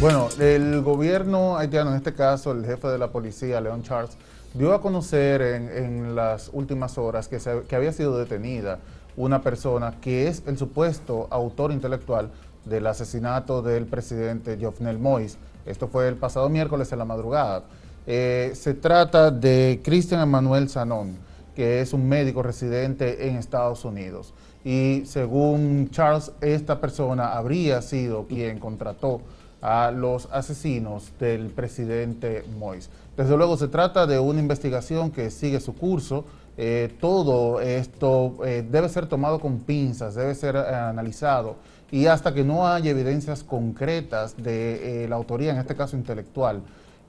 Bueno, 0.01 0.29
el 0.41 0.83
gobierno 0.83 1.57
haitiano, 1.57 1.91
en 1.91 1.99
este 1.99 2.15
caso 2.15 2.51
el 2.51 2.67
jefe 2.67 2.89
de 2.89 2.99
la 2.99 3.13
policía, 3.13 3.61
Leon 3.61 3.85
Charles, 3.85 4.19
dio 4.55 4.75
a 4.75 4.81
conocer 4.81 5.43
en, 5.43 6.15
las 6.15 6.51
últimas 6.53 6.99
horas 6.99 7.29
que, 7.29 7.39
que 7.69 7.77
había 7.77 7.93
sido 7.93 8.19
detenida 8.19 8.79
una 9.17 9.43
persona 9.43 9.95
que 10.01 10.29
es 10.29 10.43
el 10.47 10.59
supuesto 10.59 11.27
autor 11.31 11.73
intelectual 11.73 12.31
del 12.65 12.87
asesinato 12.87 13.63
del 13.63 13.87
presidente 13.87 14.59
Jovenel 14.61 14.99
Moïse. 14.99 15.37
Esto 15.65 15.89
fue 15.89 16.09
el 16.09 16.17
pasado 16.17 16.49
miércoles 16.49 16.93
en 16.93 16.99
la 16.99 17.05
madrugada. 17.05 17.65
Eh, 18.07 18.53
se 18.55 18.75
trata 18.75 19.31
de 19.31 19.81
Cristian 19.83 20.21
Emanuel 20.21 20.69
Sanón, 20.69 21.17
que 21.55 21.81
es 21.81 21.93
un 21.93 22.09
médico 22.09 22.43
residente 22.43 23.29
en 23.29 23.37
Estados 23.37 23.85
Unidos. 23.85 24.35
Y 24.65 25.03
según 25.07 25.91
Charles, 25.91 26.33
esta 26.41 26.81
persona 26.81 27.37
habría 27.37 27.83
sido 27.83 28.27
quien 28.27 28.59
contrató 28.59 29.23
a 29.61 29.91
los 29.91 30.29
asesinos 30.33 31.13
del 31.19 31.49
presidente 31.49 32.45
Moïse. 32.59 32.89
Desde 33.17 33.37
luego 33.37 33.57
se 33.57 33.69
trata 33.69 34.07
de 34.07 34.19
una 34.19 34.41
investigación 34.41 35.11
que 35.11 35.31
sigue 35.31 35.61
su 35.61 35.75
curso. 35.75 36.25
Eh, 36.59 36.95
todo 37.01 37.61
esto 37.61 38.37
eh, 38.45 38.67
debe 38.69 38.89
ser 38.89 39.07
tomado 39.07 39.41
con 39.41 39.59
pinzas, 39.61 40.15
debe 40.15 40.35
ser 40.35 40.57
analizado 40.57 41.57
y 41.91 42.07
hasta 42.07 42.35
que 42.35 42.45
no 42.45 42.67
haya 42.67 42.91
evidencias 42.91 43.45
concretas 43.45 44.37
de 44.37 45.05
eh, 45.05 45.09
la 45.09 45.17
autoría, 45.17 45.53
en 45.53 45.59
este 45.59 45.77
caso 45.77 45.97
intelectual, 45.97 46.63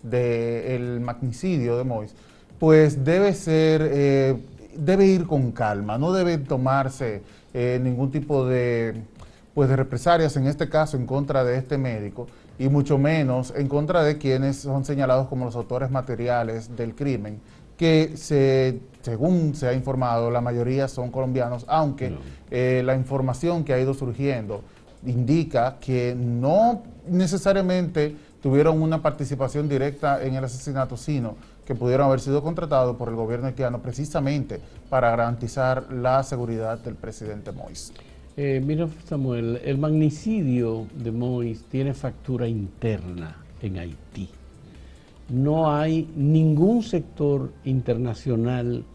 del 0.03 0.99
magnicidio 0.99 1.77
de 1.77 1.83
Mois, 1.83 2.13
pues 2.59 3.03
debe 3.03 3.33
ser, 3.33 3.81
eh, 3.83 4.37
debe 4.75 5.05
ir 5.05 5.25
con 5.25 5.51
calma, 5.51 5.97
no 5.97 6.13
debe 6.13 6.37
tomarse 6.37 7.23
eh, 7.53 7.79
ningún 7.81 8.11
tipo 8.11 8.45
de, 8.45 8.93
pues 9.57 9.69
de 9.69 9.75
represalias, 9.75 10.37
en 10.37 10.45
este 10.45 10.69
caso 10.69 10.97
en 10.97 11.07
contra 11.07 11.43
de 11.43 11.57
este 11.57 11.79
médico, 11.79 12.27
y 12.59 12.69
mucho 12.69 12.99
menos 12.99 13.51
en 13.55 13.67
contra 13.67 14.03
de 14.03 14.19
quienes 14.19 14.57
son 14.57 14.85
señalados 14.85 15.27
como 15.29 15.45
los 15.45 15.55
autores 15.55 15.89
materiales 15.89 16.77
del 16.77 16.93
crimen, 16.93 17.41
que 17.75 18.11
se, 18.17 18.79
según 19.01 19.55
se 19.55 19.67
ha 19.67 19.73
informado, 19.73 20.29
la 20.29 20.41
mayoría 20.41 20.87
son 20.87 21.09
colombianos, 21.09 21.65
aunque 21.67 22.13
eh, 22.51 22.83
la 22.85 22.95
información 22.95 23.63
que 23.63 23.73
ha 23.73 23.79
ido 23.79 23.95
surgiendo 23.95 24.61
indica 25.03 25.77
que 25.81 26.13
no 26.15 26.83
necesariamente 27.07 28.15
tuvieron 28.43 28.79
una 28.79 29.01
participación 29.01 29.67
directa 29.67 30.23
en 30.23 30.35
el 30.35 30.43
asesinato, 30.43 30.97
sino 30.97 31.35
que 31.65 31.73
pudieron 31.73 32.05
haber 32.05 32.19
sido 32.19 32.43
contratados 32.43 32.95
por 32.95 33.09
el 33.09 33.15
gobierno 33.15 33.47
haitiano 33.47 33.81
precisamente 33.81 34.61
para 34.87 35.09
garantizar 35.09 35.91
la 35.91 36.21
seguridad 36.21 36.77
del 36.77 36.93
presidente 36.93 37.51
Moïse. 37.51 37.91
Eh, 38.37 38.61
mira, 38.63 38.87
Samuel, 39.05 39.59
el 39.65 39.77
magnicidio 39.79 40.85
de 40.93 41.11
Moïse 41.11 41.65
tiene 41.69 41.93
factura 41.93 42.47
interna 42.47 43.35
en 43.61 43.79
Haití 43.79 44.29
no 45.29 45.69
hay 45.71 46.07
ningún 46.15 46.83
sector 46.83 47.51
internacional 47.65 48.85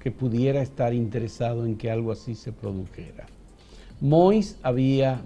que 0.00 0.10
pudiera 0.10 0.62
estar 0.62 0.94
interesado 0.94 1.66
en 1.66 1.76
que 1.76 1.90
algo 1.90 2.12
así 2.12 2.34
se 2.34 2.52
produjera. 2.52 3.26
Mois 4.00 4.58
había 4.62 5.20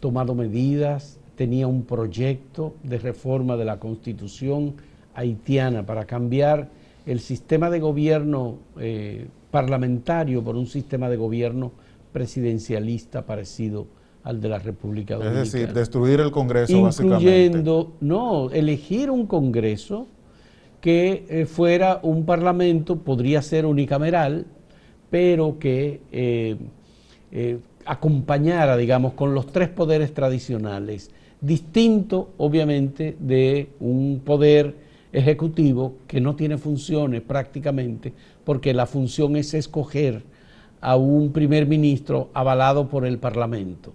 tomado 0.00 0.34
medidas, 0.34 1.18
tenía 1.36 1.66
un 1.66 1.84
proyecto 1.84 2.74
de 2.82 2.98
reforma 2.98 3.56
de 3.56 3.64
la 3.64 3.78
constitución 3.78 4.74
haitiana 5.14 5.86
para 5.86 6.04
cambiar 6.04 6.68
el 7.06 7.20
sistema 7.20 7.70
de 7.70 7.80
gobierno 7.80 8.58
eh, 8.78 9.26
parlamentario 9.50 10.42
por 10.42 10.56
un 10.56 10.66
sistema 10.66 11.08
de 11.08 11.16
gobierno 11.16 11.72
presidencialista 12.12 13.26
parecido 13.26 13.86
al 14.22 14.40
de 14.40 14.48
la 14.48 14.58
República 14.58 15.14
Dominicana. 15.14 15.42
Es 15.42 15.52
decir, 15.52 15.72
destruir 15.72 16.20
el 16.20 16.30
Congreso 16.30 16.76
incluyendo, 16.76 17.92
no, 18.00 18.50
elegir 18.50 19.10
un 19.10 19.26
Congreso 19.26 20.06
que 20.80 21.26
eh, 21.28 21.46
fuera 21.46 22.00
un 22.02 22.24
Parlamento, 22.24 22.96
podría 22.96 23.42
ser 23.42 23.66
unicameral, 23.66 24.46
pero 25.10 25.58
que 25.58 26.00
eh, 26.12 26.56
eh, 27.32 27.58
acompañara, 27.84 28.76
digamos, 28.76 29.14
con 29.14 29.34
los 29.34 29.46
tres 29.46 29.68
poderes 29.68 30.14
tradicionales, 30.14 31.10
distinto, 31.40 32.30
obviamente, 32.38 33.16
de 33.18 33.70
un 33.80 34.22
poder 34.24 34.74
ejecutivo 35.12 35.94
que 36.06 36.20
no 36.20 36.36
tiene 36.36 36.56
funciones 36.56 37.22
prácticamente, 37.22 38.12
porque 38.44 38.72
la 38.72 38.86
función 38.86 39.36
es 39.36 39.54
escoger 39.54 40.22
a 40.80 40.96
un 40.96 41.32
primer 41.32 41.66
ministro 41.66 42.30
avalado 42.34 42.88
por 42.88 43.06
el 43.06 43.18
Parlamento. 43.18 43.92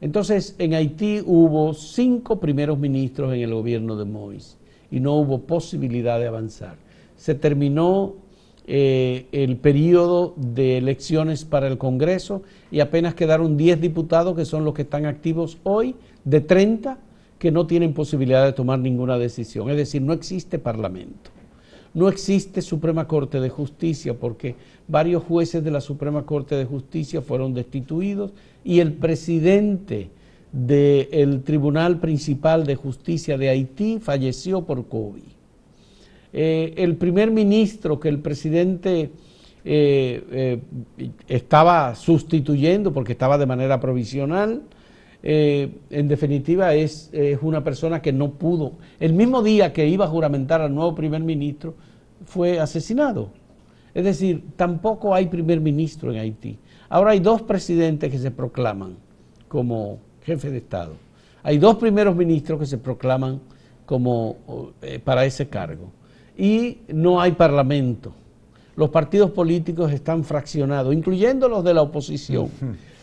Entonces, 0.00 0.54
en 0.58 0.74
Haití 0.74 1.22
hubo 1.24 1.72
cinco 1.74 2.38
primeros 2.38 2.78
ministros 2.78 3.32
en 3.32 3.40
el 3.40 3.54
gobierno 3.54 3.96
de 3.96 4.04
Moïse 4.04 4.56
y 4.90 5.00
no 5.00 5.14
hubo 5.14 5.40
posibilidad 5.40 6.18
de 6.18 6.26
avanzar. 6.26 6.76
Se 7.16 7.34
terminó 7.34 8.14
eh, 8.66 9.26
el 9.32 9.56
periodo 9.56 10.34
de 10.36 10.78
elecciones 10.78 11.44
para 11.44 11.68
el 11.68 11.78
Congreso 11.78 12.42
y 12.70 12.80
apenas 12.80 13.14
quedaron 13.14 13.56
10 13.56 13.80
diputados 13.80 14.36
que 14.36 14.44
son 14.44 14.64
los 14.64 14.74
que 14.74 14.82
están 14.82 15.06
activos 15.06 15.58
hoy, 15.64 15.96
de 16.24 16.40
30 16.40 16.98
que 17.38 17.50
no 17.50 17.66
tienen 17.66 17.92
posibilidad 17.92 18.44
de 18.44 18.52
tomar 18.52 18.78
ninguna 18.78 19.18
decisión. 19.18 19.68
Es 19.70 19.76
decir, 19.76 20.00
no 20.00 20.12
existe 20.12 20.58
parlamento. 20.58 21.30
No 21.94 22.08
existe 22.08 22.60
Suprema 22.60 23.06
Corte 23.06 23.40
de 23.40 23.48
Justicia 23.48 24.14
porque 24.14 24.56
varios 24.88 25.22
jueces 25.22 25.62
de 25.62 25.70
la 25.70 25.80
Suprema 25.80 26.26
Corte 26.26 26.56
de 26.56 26.64
Justicia 26.64 27.22
fueron 27.22 27.54
destituidos 27.54 28.32
y 28.64 28.80
el 28.80 28.92
presidente 28.92 30.10
del 30.50 31.42
Tribunal 31.42 32.00
Principal 32.00 32.66
de 32.66 32.74
Justicia 32.74 33.38
de 33.38 33.48
Haití 33.48 33.98
falleció 34.00 34.62
por 34.62 34.86
COVID. 34.86 35.22
Eh, 36.32 36.74
el 36.78 36.96
primer 36.96 37.30
ministro 37.30 38.00
que 38.00 38.08
el 38.08 38.18
presidente 38.18 39.12
eh, 39.64 40.60
eh, 40.98 41.10
estaba 41.28 41.94
sustituyendo, 41.94 42.92
porque 42.92 43.12
estaba 43.12 43.38
de 43.38 43.46
manera 43.46 43.78
provisional, 43.80 44.62
en 45.26 46.08
definitiva 46.08 46.74
es, 46.74 47.08
es, 47.12 47.38
una 47.40 47.64
persona 47.64 48.02
que 48.02 48.12
no 48.12 48.32
pudo. 48.32 48.72
El 49.00 49.14
mismo 49.14 49.42
día 49.42 49.72
que 49.72 49.88
iba 49.88 50.04
a 50.04 50.08
juramentar 50.08 50.60
al 50.60 50.74
nuevo 50.74 50.94
primer 50.94 51.22
ministro, 51.22 51.74
fue 52.24 52.58
asesinado. 52.58 53.30
Es 53.94 54.04
decir, 54.04 54.44
tampoco 54.56 55.14
hay 55.14 55.26
primer 55.26 55.60
ministro 55.60 56.12
en 56.12 56.18
Haití. 56.18 56.58
Ahora 56.88 57.12
hay 57.12 57.20
dos 57.20 57.42
presidentes 57.42 58.10
que 58.10 58.18
se 58.18 58.30
proclaman 58.30 58.96
como 59.48 59.98
jefe 60.22 60.50
de 60.50 60.58
Estado. 60.58 60.94
Hay 61.42 61.58
dos 61.58 61.76
primeros 61.76 62.16
ministros 62.16 62.58
que 62.58 62.66
se 62.66 62.78
proclaman 62.78 63.40
como 63.86 64.36
eh, 64.82 64.98
para 64.98 65.24
ese 65.24 65.48
cargo. 65.48 65.90
Y 66.36 66.78
no 66.88 67.20
hay 67.20 67.32
parlamento. 67.32 68.12
Los 68.76 68.90
partidos 68.90 69.30
políticos 69.30 69.92
están 69.92 70.24
fraccionados, 70.24 70.92
incluyendo 70.92 71.48
los 71.48 71.62
de 71.62 71.74
la 71.74 71.82
oposición. 71.82 72.48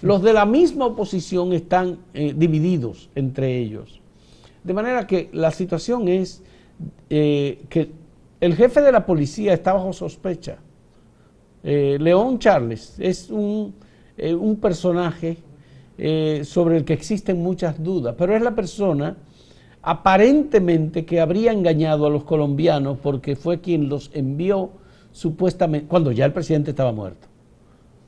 Los 0.01 0.22
de 0.22 0.34
la 0.34 0.46
misma 0.46 0.88
oposición 0.88 1.54
están 1.54 2.00
eh, 2.13 2.34
divididos 2.36 3.10
entre 3.16 3.58
ellos. 3.58 4.01
De 4.63 4.74
manera 4.74 5.08
que 5.08 5.30
la 5.32 5.51
situación 5.51 6.08
es 6.08 6.44
eh, 7.10 7.62
que 7.70 7.92
el 8.40 8.56
jefe 8.56 8.82
de 8.82 8.92
la 8.92 9.06
policía 9.06 9.54
está 9.54 9.74
bajo 9.74 9.94
sospecha 9.94 10.58
eh, 11.63 11.98
León 12.00 12.40
Charles 12.40 12.96
es 12.98 13.30
un, 13.30 13.75
un 14.18 14.56
personaje 14.56 15.38
sobre 16.44 16.78
el 16.78 16.84
que 16.84 16.94
existen 16.94 17.44
muchas 17.44 17.84
dudas, 17.84 18.16
pero 18.18 18.36
es 18.36 18.42
la 18.42 18.56
persona 18.56 19.16
aparentemente 19.84 21.06
que 21.06 21.20
habría 21.20 21.51
engañado 21.51 22.08
a 22.08 22.10
los 22.10 22.24
colombianos 22.24 22.98
porque 22.98 23.36
fue 23.36 23.62
quien 23.62 23.88
los 23.88 24.10
envió 24.16 24.72
supuestamente, 25.12 25.88
cuando 25.88 26.12
ya 26.12 26.25
el 26.25 26.34
presidente 26.34 26.72
estaba 26.72 26.91
muerto, 26.91 27.27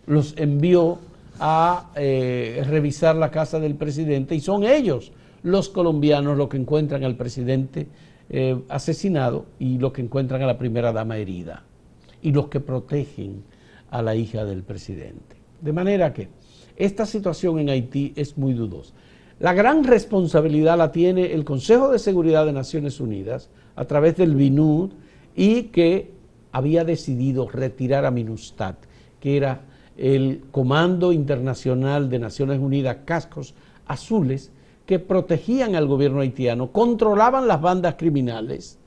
los 0.06 0.36
envió 0.38 1.00
a 1.40 1.92
revisar 1.96 3.16
la 3.16 3.32
casa 3.32 3.60
del 3.60 3.76
presidente 3.76 4.36
y 4.36 4.40
son 4.40 4.64
ellos 4.64 5.12
los 5.42 5.70
colombianos 5.70 6.38
los 6.38 6.48
que 6.48 6.58
encuentran 6.58 7.04
al 7.04 7.16
presidente 7.16 7.88
asesinado 8.70 9.46
y 9.60 9.78
los 9.78 9.92
que 9.94 10.02
encuentran 10.02 10.42
a 10.42 10.46
la 10.46 10.58
primera 10.58 10.94
dama 10.94 11.18
herida 11.18 11.64
y 12.22 12.32
los 12.32 12.48
que 12.48 12.60
protegen 12.60 13.44
a 13.90 14.02
la 14.02 14.16
hija 14.16 14.46
del 14.46 14.64
presidente. 14.64 15.36
De 15.62 15.74
manera 15.74 16.14
que 16.14 16.30
esta 16.78 17.06
situación 17.06 17.60
en 17.60 17.70
Haití 17.70 18.14
es 18.16 18.38
muy 18.38 18.54
dudosa. 18.54 18.94
La 19.40 19.54
gran 19.54 19.84
responsabilidad 19.84 20.78
la 20.78 20.92
tiene 20.92 21.34
el 21.34 21.44
Consejo 21.44 21.92
de 21.92 22.00
Seguridad 22.00 22.46
de 22.46 22.54
Naciones 22.54 23.00
Unidas 23.00 23.50
a 23.76 23.86
través 23.86 24.16
del 24.16 24.36
BINUD 24.36 24.92
y 25.36 25.64
que 25.64 26.13
había 26.54 26.86
decidido 26.86 27.50
retirar 27.50 28.06
a 28.06 28.12
MINUSTAT, 28.12 28.78
que 29.20 29.36
era 29.36 29.62
el 29.98 30.44
Comando 30.52 31.12
Internacional 31.12 32.10
de 32.10 32.20
Naciones 32.20 32.60
Unidas, 32.60 32.98
cascos 33.06 33.54
azules, 33.86 34.52
que 34.86 35.00
protegían 35.00 35.76
al 35.76 35.88
gobierno 35.88 36.22
haitiano, 36.22 36.72
controlaban 36.72 37.48
las 37.48 37.62
bandas 37.62 37.96
criminales 37.96 38.78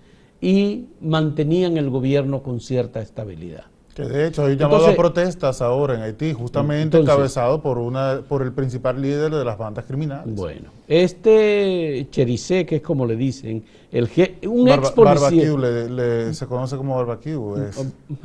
y 0.41 0.87
mantenían 1.01 1.77
el 1.77 1.91
gobierno 1.91 2.43
con 2.43 2.61
cierta 2.61 3.01
estabilidad. 3.01 3.65
Que 3.97 4.03
de 4.03 4.27
hecho 4.27 4.45
hay 4.45 4.57
llamado 4.57 4.89
a 4.89 4.95
protestas 4.95 5.63
ahora 5.63 5.95
en 5.95 6.03
Haití, 6.03 6.35
justamente 6.35 6.99
encabezado 6.99 7.63
por 7.63 7.79
una 7.79 8.21
por 8.29 8.43
el 8.43 8.53
principal 8.53 9.01
líder 9.01 9.33
de 9.33 9.43
las 9.43 9.57
bandas 9.57 9.87
criminales. 9.87 10.35
Bueno, 10.35 10.69
este 10.87 12.07
Chericé, 12.11 12.67
que 12.67 12.77
es 12.77 12.83
como 12.83 13.07
le 13.07 13.17
dicen, 13.17 13.65
el 13.91 14.07
un 14.49 14.69
ex 14.69 14.91
policía. 14.91 15.51
Barbecue, 15.51 16.35
se 16.35 16.47
conoce 16.47 16.77
como 16.77 16.95
barbecue. 16.95 17.71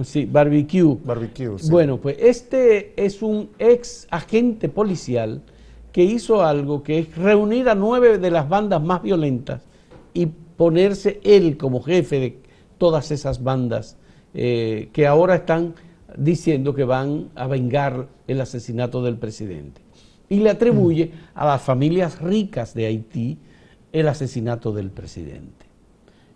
Sí, 0.03 0.25
barbecue. 0.25 0.97
Barbecue. 1.05 1.55
Bueno, 1.69 1.95
pues 1.95 2.17
este 2.19 2.91
es 3.01 3.21
un 3.21 3.49
ex 3.57 4.07
agente 4.11 4.67
policial 4.67 5.41
que 5.93 6.03
hizo 6.03 6.43
algo 6.43 6.83
que 6.83 6.99
es 6.99 7.15
reunir 7.15 7.69
a 7.69 7.75
nueve 7.75 8.17
de 8.17 8.29
las 8.29 8.49
bandas 8.49 8.83
más 8.83 9.01
violentas 9.01 9.61
y 10.13 10.25
ponerse 10.25 11.21
él 11.23 11.55
como 11.55 11.81
jefe 11.81 12.19
de 12.19 12.37
todas 12.77 13.09
esas 13.11 13.41
bandas 13.41 13.95
eh, 14.33 14.89
que 14.93 15.07
ahora 15.07 15.35
están 15.35 15.75
diciendo 16.17 16.73
que 16.73 16.83
van 16.83 17.29
a 17.35 17.47
vengar 17.47 18.07
el 18.27 18.41
asesinato 18.41 19.03
del 19.03 19.17
presidente. 19.17 19.81
Y 20.29 20.39
le 20.39 20.49
atribuye 20.49 21.11
a 21.33 21.45
las 21.45 21.61
familias 21.61 22.21
ricas 22.21 22.73
de 22.73 22.85
Haití 22.85 23.37
el 23.91 24.07
asesinato 24.07 24.71
del 24.71 24.89
presidente. 24.89 25.65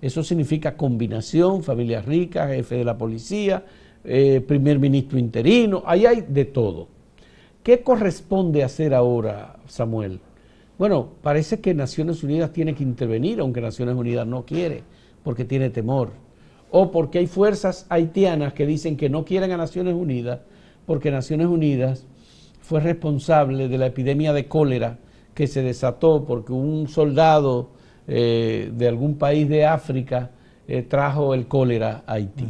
Eso 0.01 0.23
significa 0.23 0.75
combinación, 0.75 1.63
familias 1.63 2.05
ricas, 2.05 2.49
jefe 2.49 2.75
de 2.75 2.83
la 2.83 2.97
policía, 2.97 3.65
eh, 4.03 4.43
primer 4.45 4.77
ministro 4.77 5.17
interino, 5.17 5.81
ahí 5.85 6.05
hay 6.05 6.21
de 6.27 6.45
todo. 6.45 6.89
¿Qué 7.63 7.81
corresponde 7.81 8.63
hacer 8.63 8.93
ahora, 8.93 9.57
Samuel? 9.67 10.19
Bueno, 10.77 11.09
parece 11.21 11.61
que 11.61 11.73
Naciones 11.73 12.21
Unidas 12.21 12.51
tiene 12.51 12.75
que 12.75 12.83
intervenir, 12.83 13.39
aunque 13.39 13.61
Naciones 13.61 13.95
Unidas 13.95 14.27
no 14.27 14.45
quiere, 14.45 14.83
porque 15.23 15.45
tiene 15.45 15.69
temor. 15.69 16.11
O 16.77 16.91
porque 16.91 17.19
hay 17.19 17.27
fuerzas 17.27 17.85
haitianas 17.87 18.51
que 18.51 18.65
dicen 18.65 18.97
que 18.97 19.07
no 19.07 19.23
quieren 19.23 19.49
a 19.51 19.55
Naciones 19.55 19.93
Unidas, 19.93 20.41
porque 20.85 21.09
Naciones 21.09 21.47
Unidas 21.47 22.05
fue 22.59 22.81
responsable 22.81 23.69
de 23.69 23.77
la 23.77 23.85
epidemia 23.85 24.33
de 24.33 24.49
cólera 24.49 24.97
que 25.33 25.47
se 25.47 25.61
desató 25.61 26.25
porque 26.25 26.51
un 26.51 26.89
soldado 26.89 27.69
eh, 28.09 28.73
de 28.75 28.89
algún 28.89 29.17
país 29.17 29.47
de 29.47 29.65
África 29.65 30.31
eh, 30.67 30.81
trajo 30.81 31.33
el 31.33 31.47
cólera 31.47 32.03
a 32.05 32.15
Haití. 32.15 32.45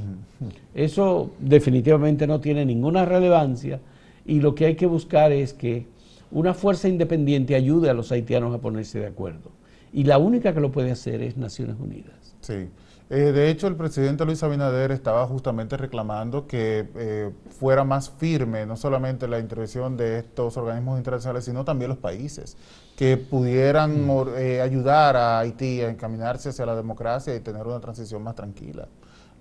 Eso 0.74 1.30
definitivamente 1.38 2.26
no 2.26 2.40
tiene 2.40 2.66
ninguna 2.66 3.06
relevancia 3.06 3.80
y 4.26 4.40
lo 4.40 4.56
que 4.56 4.66
hay 4.66 4.76
que 4.76 4.88
buscar 4.88 5.34
es 5.34 5.54
que 5.54 5.86
una 6.32 6.56
fuerza 6.56 6.88
independiente 6.88 7.54
ayude 7.54 7.92
a 7.92 7.94
los 7.94 8.12
haitianos 8.12 8.56
a 8.56 8.58
ponerse 8.58 9.00
de 9.00 9.06
acuerdo. 9.06 9.52
Y 9.94 10.06
la 10.06 10.18
única 10.18 10.52
que 10.52 10.62
lo 10.62 10.72
puede 10.72 10.90
hacer 10.90 11.22
es 11.22 11.38
Naciones 11.38 11.76
Unidas. 11.80 12.36
Sí. 12.42 12.70
Eh, 13.10 13.32
de 13.32 13.50
hecho, 13.50 13.68
el 13.68 13.76
presidente 13.76 14.26
Luis 14.26 14.42
Abinader 14.42 14.92
estaba 14.92 15.28
justamente 15.28 15.78
reclamando 15.78 16.48
que 16.48 16.90
eh, 16.96 17.32
fuera 17.60 17.84
más 17.84 18.10
firme 18.10 18.66
no 18.66 18.76
solamente 18.78 19.28
la 19.28 19.38
intervención 19.38 19.96
de 19.96 20.20
estos 20.20 20.58
organismos 20.58 20.98
internacionales, 20.98 21.46
sino 21.46 21.64
también 21.64 21.90
los 21.90 22.00
países, 22.00 22.58
que 22.98 23.18
pudieran 23.18 24.08
mm. 24.08 24.28
eh, 24.38 24.62
ayudar 24.62 25.18
a 25.18 25.40
Haití 25.40 25.82
a 25.82 25.90
encaminarse 25.90 26.50
hacia 26.50 26.66
la 26.66 26.76
democracia 26.76 27.36
y 27.36 27.42
tener 27.42 27.68
una 27.68 27.80
transición 27.80 28.24
más 28.24 28.34
tranquila. 28.36 28.88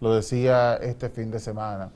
Lo 0.00 0.14
decía 0.14 0.74
este 0.74 1.08
fin 1.08 1.30
de 1.30 1.40
semana. 1.40 1.90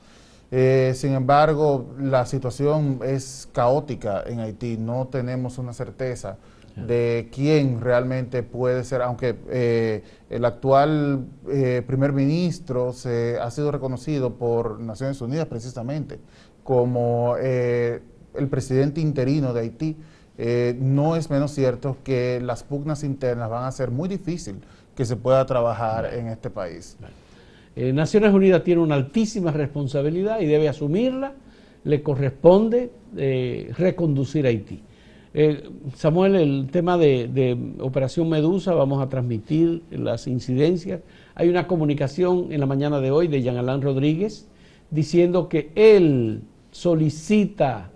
Eh, 0.51 0.93
sin 0.95 1.13
embargo, 1.13 1.93
la 1.99 2.25
situación 2.25 2.99
es 3.03 3.47
caótica 3.51 4.23
en 4.25 4.39
Haití, 4.39 4.77
no 4.77 5.07
tenemos 5.07 5.59
una 5.59 5.73
certeza 5.73 6.37
de 6.75 7.29
quién 7.33 7.81
realmente 7.81 8.43
puede 8.43 8.83
ser, 8.83 9.01
aunque 9.01 9.35
eh, 9.49 10.03
el 10.29 10.45
actual 10.45 11.25
eh, 11.49 11.83
primer 11.85 12.13
ministro 12.13 12.93
se, 12.93 13.37
ha 13.39 13.49
sido 13.51 13.71
reconocido 13.71 14.35
por 14.35 14.79
Naciones 14.79 15.21
Unidas 15.21 15.47
precisamente 15.47 16.19
como 16.63 17.35
el 17.37 18.47
presidente 18.49 19.01
interino 19.01 19.53
de 19.53 19.61
Haití, 19.61 19.97
no 20.79 21.15
es 21.15 21.31
menos 21.31 21.51
cierto 21.51 21.97
que 22.03 22.39
las 22.41 22.63
pugnas 22.63 23.03
internas 23.03 23.49
van 23.49 23.65
a 23.65 23.71
ser 23.71 23.89
muy 23.89 24.07
difícil 24.07 24.57
que 24.95 25.05
se 25.05 25.15
pueda 25.15 25.45
trabajar 25.45 26.13
en 26.13 26.27
este 26.27 26.49
país. 26.49 26.97
Eh, 27.75 27.93
Naciones 27.93 28.33
Unidas 28.33 28.61
tiene 28.65 28.81
una 28.81 28.95
altísima 28.95 29.51
responsabilidad 29.51 30.41
y 30.41 30.45
debe 30.45 30.67
asumirla, 30.67 31.31
le 31.85 32.03
corresponde 32.03 32.91
eh, 33.15 33.71
reconducir 33.77 34.45
a 34.45 34.49
Haití. 34.49 34.83
Eh, 35.33 35.69
Samuel, 35.95 36.35
el 36.35 36.67
tema 36.71 36.97
de, 36.97 37.75
Operación 37.79 38.29
Medusa, 38.29 38.73
vamos 38.73 39.01
a 39.01 39.09
transmitir 39.09 39.83
las 39.91 40.25
incidencias. 40.27 41.01
Hay 41.35 41.49
una 41.49 41.67
comunicación 41.67 42.51
en 42.51 42.59
la 42.59 42.65
mañana 42.65 42.99
de 42.99 43.11
hoy 43.11 43.27
de 43.27 43.41
Jean 43.41 43.57
Alain 43.57 43.81
Rodríguez 43.81 44.47
diciendo 44.89 45.47
que 45.47 45.71
él 45.75 46.41
solicita 46.71 47.91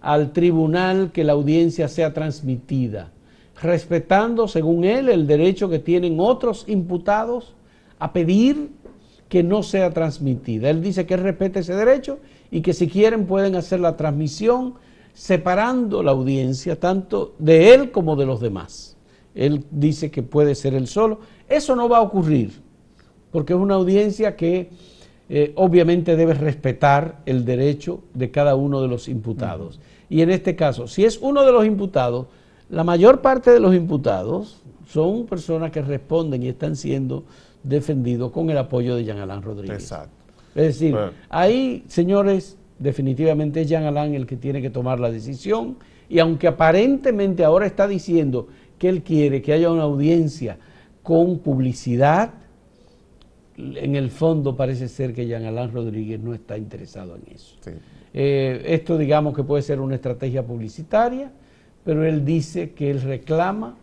al 0.00 0.32
tribunal 0.32 1.12
que 1.12 1.24
la 1.24 1.34
audiencia 1.34 1.88
sea 1.88 2.14
transmitida, 2.14 3.12
respetando, 3.60 4.48
según 4.48 4.84
él, 4.84 5.10
el 5.10 5.26
derecho 5.26 5.68
que 5.68 5.78
tienen 5.78 6.18
otros 6.18 6.64
imputados 6.68 7.54
a 7.98 8.12
pedir 8.14 8.70
que 9.28 9.42
no 9.42 9.62
sea 9.62 9.92
transmitida. 9.92 10.70
Él 10.70 10.80
dice 10.80 11.04
que 11.04 11.18
respete 11.18 11.60
ese 11.60 11.74
derecho 11.74 12.18
y 12.50 12.62
que 12.62 12.72
si 12.72 12.88
quieren 12.88 13.26
pueden 13.26 13.56
hacer 13.56 13.80
la 13.80 13.96
transmisión 13.96 14.74
separando 15.18 16.04
la 16.04 16.12
audiencia 16.12 16.78
tanto 16.78 17.34
de 17.40 17.74
él 17.74 17.90
como 17.90 18.14
de 18.14 18.24
los 18.24 18.40
demás. 18.40 18.96
Él 19.34 19.64
dice 19.72 20.12
que 20.12 20.22
puede 20.22 20.54
ser 20.54 20.74
él 20.74 20.86
solo. 20.86 21.18
Eso 21.48 21.74
no 21.74 21.88
va 21.88 21.98
a 21.98 22.02
ocurrir 22.02 22.52
porque 23.32 23.52
es 23.52 23.58
una 23.58 23.74
audiencia 23.74 24.36
que 24.36 24.70
eh, 25.28 25.52
obviamente 25.56 26.14
debe 26.14 26.34
respetar 26.34 27.20
el 27.26 27.44
derecho 27.44 28.00
de 28.14 28.30
cada 28.30 28.54
uno 28.54 28.80
de 28.80 28.86
los 28.86 29.08
imputados. 29.08 29.80
Y 30.08 30.22
en 30.22 30.30
este 30.30 30.54
caso, 30.54 30.86
si 30.86 31.04
es 31.04 31.18
uno 31.18 31.44
de 31.44 31.50
los 31.50 31.66
imputados, 31.66 32.26
la 32.70 32.84
mayor 32.84 33.20
parte 33.20 33.50
de 33.50 33.58
los 33.58 33.74
imputados 33.74 34.62
son 34.88 35.26
personas 35.26 35.72
que 35.72 35.82
responden 35.82 36.44
y 36.44 36.48
están 36.48 36.76
siendo 36.76 37.24
defendido 37.64 38.30
con 38.30 38.50
el 38.50 38.56
apoyo 38.56 38.94
de 38.94 39.04
Jean 39.04 39.18
Alain 39.18 39.42
Rodríguez. 39.42 39.82
Exacto. 39.82 40.12
Es 40.54 40.78
decir, 40.78 40.96
ahí, 41.28 41.84
señores, 41.88 42.56
definitivamente 42.78 43.62
es 43.62 43.68
Jean 43.68 43.84
Alain 43.84 44.14
el 44.14 44.26
que 44.26 44.36
tiene 44.36 44.62
que 44.62 44.70
tomar 44.70 45.00
la 45.00 45.10
decisión 45.10 45.76
y 46.08 46.18
aunque 46.18 46.46
aparentemente 46.46 47.44
ahora 47.44 47.66
está 47.66 47.86
diciendo 47.86 48.48
que 48.78 48.88
él 48.88 49.02
quiere 49.02 49.42
que 49.42 49.52
haya 49.52 49.70
una 49.70 49.82
audiencia 49.82 50.58
con 51.02 51.38
publicidad, 51.38 52.34
en 53.56 53.96
el 53.96 54.10
fondo 54.10 54.56
parece 54.56 54.88
ser 54.88 55.12
que 55.12 55.26
Jean 55.26 55.44
Alain 55.44 55.72
Rodríguez 55.72 56.20
no 56.20 56.32
está 56.32 56.56
interesado 56.56 57.16
en 57.16 57.34
eso. 57.34 57.56
Eh, 58.14 58.62
esto 58.66 58.96
digamos 58.96 59.34
que 59.34 59.42
puede 59.42 59.62
ser 59.62 59.80
una 59.80 59.96
estrategia 59.96 60.46
publicitaria, 60.46 61.32
pero 61.84 62.04
él 62.04 62.24
dice 62.24 62.70
que 62.70 62.90
él 62.90 63.02
reclama 63.02 63.76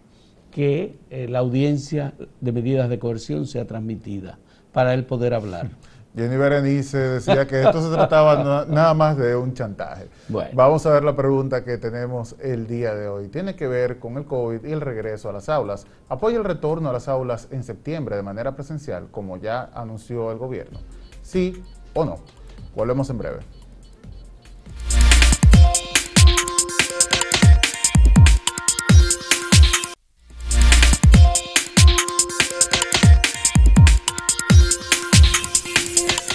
que 0.51 0.95
eh, 1.09 1.27
la 1.27 1.39
audiencia 1.39 2.13
de 2.39 2.51
medidas 2.51 2.89
de 2.89 2.97
coerción 2.97 3.45
sea 3.45 3.65
transmitida 3.65 4.39
para 4.71 4.93
él 4.93 5.05
poder 5.05 5.33
hablar. 5.33 5.69
Jenny 6.15 6.37
Berenice 6.37 6.97
decía 6.97 7.45
que 7.45 7.61
esto 7.61 7.81
se 7.81 7.93
trataba 7.93 8.65
nada 8.67 8.93
más 8.93 9.17
de 9.17 9.35
un 9.35 9.53
chantaje. 9.53 10.07
Vamos 10.53 10.85
a 10.85 10.91
ver 10.91 11.03
la 11.03 11.15
pregunta 11.15 11.65
que 11.65 11.77
tenemos 11.77 12.35
el 12.39 12.67
día 12.67 12.95
de 12.95 13.09
hoy. 13.09 13.27
Tiene 13.27 13.55
que 13.55 13.67
ver 13.67 13.99
con 13.99 14.17
el 14.17 14.25
COVID 14.25 14.63
y 14.63 14.71
el 14.71 14.79
regreso 14.79 15.29
a 15.29 15.33
las 15.33 15.49
aulas. 15.49 15.85
¿Apoya 16.07 16.37
el 16.37 16.45
retorno 16.45 16.89
a 16.89 16.93
las 16.93 17.09
aulas 17.09 17.49
en 17.51 17.63
septiembre 17.63 18.15
de 18.15 18.23
manera 18.23 18.55
presencial, 18.55 19.07
como 19.11 19.37
ya 19.37 19.69
anunció 19.73 20.31
el 20.31 20.37
gobierno? 20.37 20.79
¿Sí 21.21 21.61
o 21.93 22.05
no? 22.05 22.15
Volvemos 22.75 23.09
en 23.09 23.17
breve. 23.17 23.39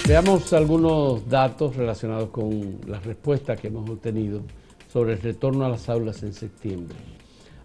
Veamos 0.07 0.51
algunos 0.51 1.29
datos 1.29 1.75
relacionados 1.75 2.29
con 2.29 2.79
las 2.87 3.05
respuestas 3.05 3.59
que 3.59 3.67
hemos 3.67 3.87
obtenido 3.89 4.41
sobre 4.91 5.13
el 5.13 5.21
retorno 5.21 5.63
a 5.63 5.69
las 5.69 5.89
aulas 5.89 6.23
en 6.23 6.33
septiembre. 6.33 6.97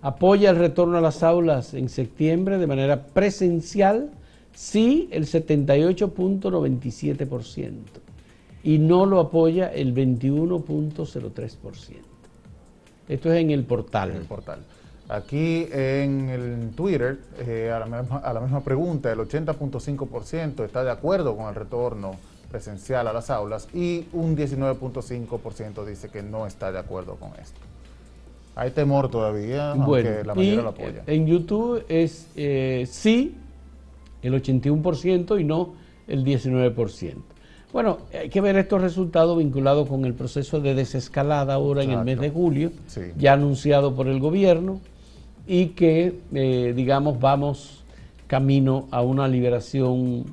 ¿Apoya 0.02 0.50
el 0.50 0.56
retorno 0.56 0.98
a 0.98 1.00
las 1.00 1.22
aulas 1.22 1.72
en 1.74 1.88
septiembre 1.88 2.58
de 2.58 2.66
manera 2.66 3.06
presencial? 3.06 4.10
Sí, 4.54 5.08
el 5.10 5.24
78.97%. 5.26 7.70
Y 8.62 8.76
no 8.78 9.06
lo 9.06 9.18
apoya 9.18 9.72
el 9.72 9.94
21.03%. 9.94 11.96
Esto 13.08 13.32
es 13.32 13.40
en 13.40 13.50
el 13.50 13.64
portal. 13.64 14.10
El 14.10 14.24
portal. 14.24 14.58
Aquí 15.08 15.68
en 15.70 16.28
el 16.30 16.70
Twitter, 16.74 17.18
eh, 17.38 17.70
a, 17.70 17.78
la 18.32 18.40
misma, 18.40 18.60
pregunta, 18.60 19.12
el 19.12 19.20
80.5% 19.20 20.64
está 20.64 20.82
de 20.82 20.90
acuerdo 20.90 21.36
con 21.36 21.48
el 21.48 21.54
retorno 21.54 22.16
presencial 22.50 23.06
a 23.06 23.12
las 23.12 23.30
aulas 23.30 23.68
y 23.72 24.06
un 24.12 24.36
19.5% 24.36 25.84
dice 25.84 26.08
que 26.08 26.22
no 26.22 26.46
está 26.46 26.72
de 26.72 26.80
acuerdo 26.80 27.14
con 27.16 27.30
esto. 27.40 27.60
Hay 28.56 28.70
temor 28.72 29.08
todavía, 29.08 29.72
aunque 29.72 30.24
la 30.24 30.34
mayoría 30.34 30.62
lo 30.62 30.68
apoya. 30.70 31.02
En 31.06 31.26
YouTube 31.26 31.84
es 31.88 32.28
eh, 32.34 32.86
sí 32.90 33.36
el 34.22 34.34
81% 34.34 35.40
y 35.40 35.44
no 35.44 35.74
el 36.08 36.24
19%. 36.24 37.14
Bueno, 37.72 37.98
hay 38.12 38.28
que 38.28 38.40
ver 38.40 38.56
estos 38.56 38.80
resultados 38.80 39.38
vinculados 39.38 39.88
con 39.88 40.04
el 40.04 40.14
proceso 40.14 40.60
de 40.60 40.74
desescalada 40.74 41.54
ahora 41.54 41.84
en 41.84 41.90
el 41.92 42.04
mes 42.04 42.18
de 42.18 42.30
julio, 42.30 42.72
ya 43.16 43.34
anunciado 43.34 43.94
por 43.94 44.08
el 44.08 44.18
gobierno 44.18 44.80
y 45.46 45.68
que, 45.68 46.20
eh, 46.32 46.72
digamos, 46.74 47.20
vamos 47.20 47.84
camino 48.26 48.88
a 48.90 49.02
una 49.02 49.28
liberación 49.28 50.24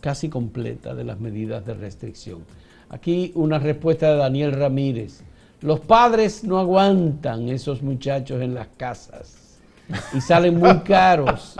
casi 0.00 0.28
completa 0.28 0.94
de 0.94 1.04
las 1.04 1.20
medidas 1.20 1.66
de 1.66 1.74
restricción. 1.74 2.40
Aquí 2.88 3.32
una 3.34 3.58
respuesta 3.58 4.10
de 4.10 4.16
Daniel 4.16 4.52
Ramírez. 4.52 5.22
Los 5.60 5.80
padres 5.80 6.44
no 6.44 6.58
aguantan 6.58 7.48
esos 7.48 7.82
muchachos 7.82 8.40
en 8.40 8.54
las 8.54 8.68
casas 8.76 9.58
y 10.12 10.20
salen 10.20 10.58
muy 10.58 10.78
caros. 10.84 11.56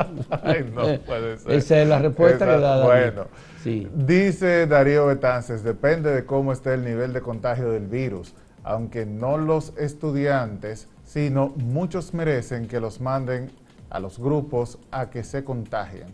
Esa 1.48 1.82
es 1.82 1.88
la 1.88 1.98
respuesta 1.98 2.44
que 2.44 2.60
da 2.60 2.76
Daniel. 2.78 3.12
Bueno, 3.12 3.86
dice 4.06 4.66
Darío 4.66 5.06
Betances, 5.06 5.62
depende 5.62 6.12
de 6.12 6.24
cómo 6.24 6.52
esté 6.52 6.74
el 6.74 6.84
nivel 6.84 7.12
de 7.12 7.20
contagio 7.20 7.70
del 7.70 7.86
virus, 7.86 8.34
aunque 8.62 9.06
no 9.06 9.38
los 9.38 9.72
estudiantes 9.76 10.88
sino 11.16 11.54
muchos 11.56 12.12
merecen 12.12 12.68
que 12.68 12.78
los 12.78 13.00
manden 13.00 13.48
a 13.88 14.00
los 14.00 14.18
grupos 14.18 14.76
a 14.90 15.08
que 15.08 15.24
se 15.24 15.44
contagien. 15.44 16.08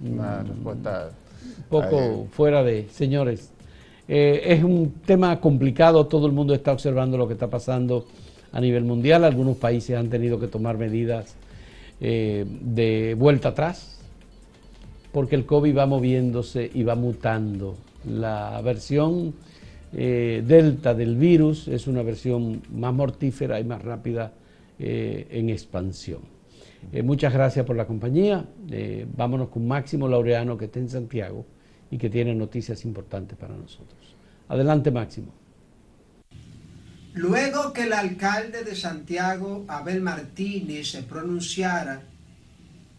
una 0.00 0.42
mm. 0.44 0.46
respuesta. 0.46 1.10
Un 1.58 1.64
poco 1.68 2.28
fuera 2.30 2.62
de, 2.62 2.86
señores. 2.90 3.50
Eh, 4.06 4.42
es 4.44 4.62
un 4.62 4.92
tema 5.04 5.40
complicado, 5.40 6.06
todo 6.06 6.28
el 6.28 6.32
mundo 6.32 6.54
está 6.54 6.70
observando 6.70 7.18
lo 7.18 7.26
que 7.26 7.32
está 7.32 7.50
pasando 7.50 8.06
a 8.52 8.60
nivel 8.60 8.84
mundial, 8.84 9.24
algunos 9.24 9.56
países 9.56 9.96
han 9.96 10.08
tenido 10.08 10.38
que 10.38 10.46
tomar 10.46 10.78
medidas 10.78 11.34
eh, 12.00 12.46
de 12.48 13.16
vuelta 13.18 13.48
atrás, 13.48 13.98
porque 15.10 15.34
el 15.34 15.46
COVID 15.46 15.76
va 15.76 15.86
moviéndose 15.86 16.70
y 16.72 16.84
va 16.84 16.94
mutando. 16.94 17.74
La 18.08 18.60
versión 18.62 19.34
eh, 19.92 20.42
delta 20.46 20.94
del 20.94 21.16
virus 21.16 21.66
es 21.66 21.86
una 21.86 22.02
versión 22.02 22.62
más 22.72 22.94
mortífera 22.94 23.58
y 23.58 23.64
más 23.64 23.82
rápida 23.82 24.32
eh, 24.78 25.26
en 25.30 25.50
expansión. 25.50 26.20
Eh, 26.92 27.02
muchas 27.02 27.32
gracias 27.32 27.66
por 27.66 27.76
la 27.76 27.86
compañía. 27.86 28.44
vámonos 29.16 29.48
con 29.48 29.66
Máximo 29.66 30.08
Laureano 30.08 30.56
que 30.56 30.66
está 30.66 30.78
en 30.78 30.88
Santiago 30.88 31.44
y 31.90 31.98
que 31.98 32.08
tiene 32.08 32.34
noticias 32.34 32.84
importantes 32.84 33.36
para 33.36 33.54
nosotros. 33.56 34.14
Adelante 34.48 34.90
Máximo. 34.90 35.32
Luego 37.14 37.72
que 37.72 37.82
el 37.82 37.92
alcalde 37.92 38.62
de 38.62 38.76
Santiago, 38.76 39.64
Abel 39.66 40.00
Martínez, 40.00 40.92
se 40.92 41.02
pronunciara 41.02 42.02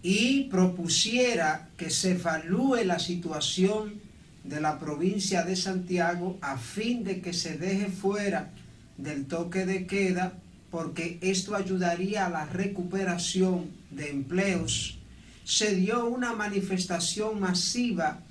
y 0.03 0.49
propusiera 0.49 1.69
que 1.77 1.89
se 1.89 2.11
evalúe 2.11 2.83
la 2.83 2.99
situación 2.99 4.10
de 4.43 4.59
la 4.59 4.79
provincia 4.79 5.43
de 5.43 5.55
Santiago 5.55 6.37
a 6.41 6.57
fin 6.57 7.03
de 7.03 7.21
que 7.21 7.33
se 7.33 7.57
deje 7.57 7.87
fuera 7.87 8.51
del 8.97 9.25
toque 9.25 9.65
de 9.65 9.85
queda 9.85 10.33
porque 10.71 11.19
esto 11.21 11.55
ayudaría 11.55 12.25
a 12.25 12.29
la 12.29 12.45
recuperación 12.45 13.71
de 13.91 14.09
empleos, 14.09 14.97
se 15.43 15.75
dio 15.75 16.05
una 16.05 16.33
manifestación 16.33 17.39
masiva 17.39 18.21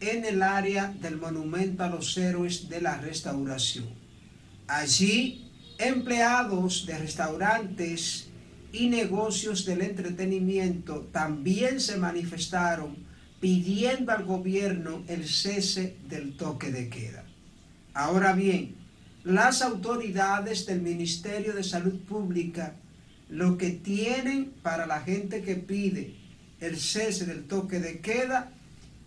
en 0.00 0.26
el 0.26 0.42
área 0.42 0.94
del 1.00 1.16
monumento 1.16 1.82
a 1.82 1.88
los 1.88 2.16
héroes 2.18 2.68
de 2.68 2.82
la 2.82 2.98
restauración. 2.98 3.86
Allí, 4.68 5.50
empleados 5.78 6.84
de 6.84 6.98
restaurantes 6.98 8.28
y 8.72 8.88
negocios 8.88 9.64
del 9.64 9.80
entretenimiento 9.80 11.08
también 11.12 11.80
se 11.80 11.96
manifestaron 11.96 13.05
pidiendo 13.40 14.12
al 14.12 14.24
gobierno 14.24 15.02
el 15.08 15.28
cese 15.28 15.96
del 16.08 16.36
toque 16.36 16.70
de 16.70 16.88
queda. 16.88 17.24
Ahora 17.94 18.32
bien, 18.32 18.74
las 19.24 19.62
autoridades 19.62 20.66
del 20.66 20.82
Ministerio 20.82 21.52
de 21.54 21.64
Salud 21.64 21.98
Pública 22.00 22.74
lo 23.28 23.58
que 23.58 23.70
tienen 23.70 24.52
para 24.62 24.86
la 24.86 25.00
gente 25.00 25.42
que 25.42 25.56
pide 25.56 26.14
el 26.60 26.78
cese 26.78 27.26
del 27.26 27.44
toque 27.44 27.80
de 27.80 28.00
queda 28.00 28.52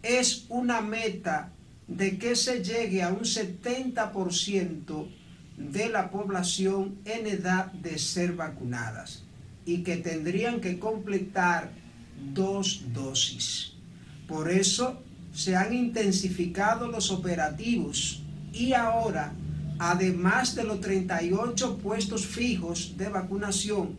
es 0.04 0.46
una 0.50 0.82
meta 0.82 1.52
de 1.88 2.18
que 2.18 2.36
se 2.36 2.63
llegue 2.63 3.02
a 3.02 3.10
un 3.10 3.22
70% 3.22 5.08
de 5.58 5.89
la 5.89 6.12
población 6.12 6.98
en 7.06 7.28
edad 7.28 7.72
de 7.72 7.98
ser 7.98 8.34
vacunadas 8.34 9.24
y 9.65 9.84
que 9.84 9.98
tendrían 9.98 10.62
que 10.62 10.80
completar 10.80 11.72
dos 12.34 12.84
dosis. 12.94 13.74
Por 14.30 14.52
eso 14.52 15.02
se 15.34 15.56
han 15.56 15.74
intensificado 15.74 16.88
los 16.88 17.10
operativos 17.10 18.22
y 18.54 18.74
ahora, 18.74 19.34
además 19.80 20.54
de 20.54 20.63
los 20.65 20.80
38 20.82 21.80
puestos 21.80 22.28
fijos 22.28 22.96
de 22.96 23.10
vacunación 23.10 23.98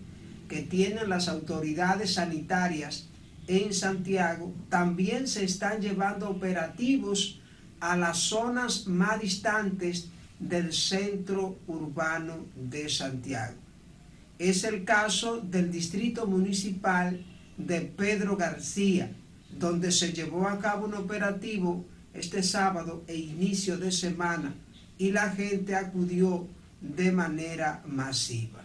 que 0.49 0.63
tienen 0.63 1.09
las 1.09 1.29
autoridades 1.29 2.15
sanitarias 2.15 3.09
en 3.49 3.75
Santiago, 3.75 4.55
también 4.69 5.27
se 5.27 5.45
están 5.45 5.81
llevando 5.81 6.31
operativos 6.31 7.41
a 7.81 7.97
las 7.97 8.19
zonas 8.19 8.87
más 8.87 9.21
distantes 9.21 10.11
del 10.39 10.73
centro 10.73 11.59
urbano 11.67 12.47
de 12.55 12.89
Santiago. 12.89 13.57
Es 14.39 14.63
el 14.63 14.85
caso 14.85 15.41
del 15.41 15.73
distrito 15.73 16.29
municipal 16.29 17.21
de 17.59 17.81
Pedro 17.81 18.37
García, 18.37 19.11
donde 19.53 19.93
se 19.93 20.13
llevó 20.13 20.49
a 20.49 20.59
cabo 20.59 20.87
un 20.87 20.95
operativo 20.95 21.85
este 22.15 22.43
sábado 22.43 23.05
e 23.07 23.17
inicio 23.17 23.77
de 23.79 23.93
semana 23.93 24.55
y 24.99 25.13
la 25.13 25.31
gente 25.31 25.75
acudió 25.75 26.47
de 26.81 27.13
manera 27.13 27.83
masiva. 27.87 28.61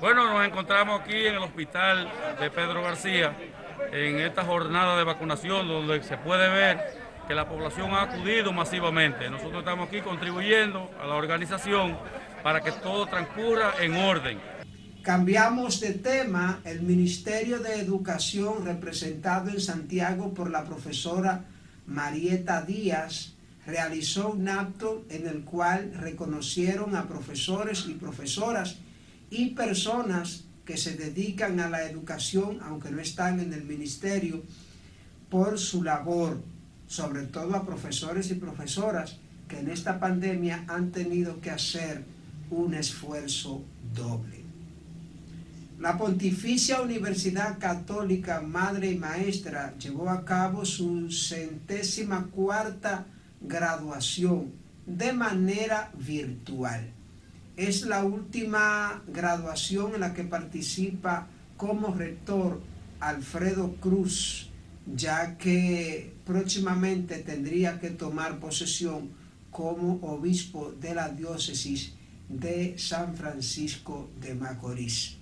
Bueno, 0.00 0.32
nos 0.32 0.46
encontramos 0.46 1.00
aquí 1.00 1.14
en 1.14 1.34
el 1.34 1.42
hospital 1.42 2.10
de 2.40 2.50
Pedro 2.50 2.82
García 2.82 3.36
en 3.92 4.20
esta 4.20 4.44
jornada 4.44 4.96
de 4.96 5.04
vacunación 5.04 5.66
donde 5.66 6.02
se 6.02 6.16
puede 6.18 6.48
ver 6.48 7.02
que 7.26 7.34
la 7.34 7.48
población 7.48 7.92
ha 7.94 8.02
acudido 8.02 8.52
masivamente. 8.52 9.30
Nosotros 9.30 9.60
estamos 9.60 9.88
aquí 9.88 10.00
contribuyendo 10.00 10.90
a 11.00 11.06
la 11.06 11.14
organización 11.14 11.96
para 12.42 12.60
que 12.60 12.72
todo 12.72 13.06
transcurra 13.06 13.74
en 13.80 13.94
orden. 13.94 14.51
Cambiamos 15.02 15.80
de 15.80 15.94
tema, 15.94 16.60
el 16.64 16.82
Ministerio 16.82 17.58
de 17.58 17.80
Educación, 17.80 18.64
representado 18.64 19.50
en 19.50 19.60
Santiago 19.60 20.32
por 20.32 20.48
la 20.48 20.64
profesora 20.64 21.44
Marieta 21.88 22.62
Díaz, 22.62 23.34
realizó 23.66 24.30
un 24.30 24.48
acto 24.48 25.04
en 25.08 25.26
el 25.26 25.42
cual 25.42 25.92
reconocieron 25.92 26.94
a 26.94 27.08
profesores 27.08 27.86
y 27.88 27.94
profesoras 27.94 28.76
y 29.28 29.50
personas 29.50 30.44
que 30.64 30.76
se 30.76 30.94
dedican 30.94 31.58
a 31.58 31.68
la 31.68 31.82
educación, 31.82 32.60
aunque 32.62 32.92
no 32.92 33.00
están 33.00 33.40
en 33.40 33.52
el 33.52 33.64
ministerio, 33.64 34.44
por 35.28 35.58
su 35.58 35.82
labor, 35.82 36.40
sobre 36.86 37.24
todo 37.24 37.56
a 37.56 37.66
profesores 37.66 38.30
y 38.30 38.34
profesoras 38.34 39.18
que 39.48 39.58
en 39.58 39.68
esta 39.68 39.98
pandemia 39.98 40.64
han 40.68 40.92
tenido 40.92 41.40
que 41.40 41.50
hacer 41.50 42.04
un 42.50 42.74
esfuerzo 42.74 43.64
doble. 43.92 44.41
La 45.82 45.98
Pontificia 45.98 46.80
Universidad 46.80 47.58
Católica 47.58 48.40
Madre 48.40 48.92
y 48.92 48.98
Maestra 48.98 49.76
llevó 49.76 50.10
a 50.10 50.24
cabo 50.24 50.64
su 50.64 51.10
centésima 51.10 52.28
cuarta 52.28 53.06
graduación 53.40 54.52
de 54.86 55.12
manera 55.12 55.90
virtual. 55.98 56.88
Es 57.56 57.82
la 57.82 58.04
última 58.04 59.02
graduación 59.08 59.94
en 59.94 60.02
la 60.02 60.14
que 60.14 60.22
participa 60.22 61.26
como 61.56 61.92
rector 61.92 62.60
Alfredo 63.00 63.74
Cruz, 63.80 64.50
ya 64.86 65.36
que 65.36 66.14
próximamente 66.24 67.18
tendría 67.18 67.80
que 67.80 67.90
tomar 67.90 68.38
posesión 68.38 69.10
como 69.50 69.94
obispo 70.02 70.70
de 70.80 70.94
la 70.94 71.08
diócesis 71.08 71.94
de 72.28 72.78
San 72.78 73.16
Francisco 73.16 74.08
de 74.20 74.36
Macorís 74.36 75.21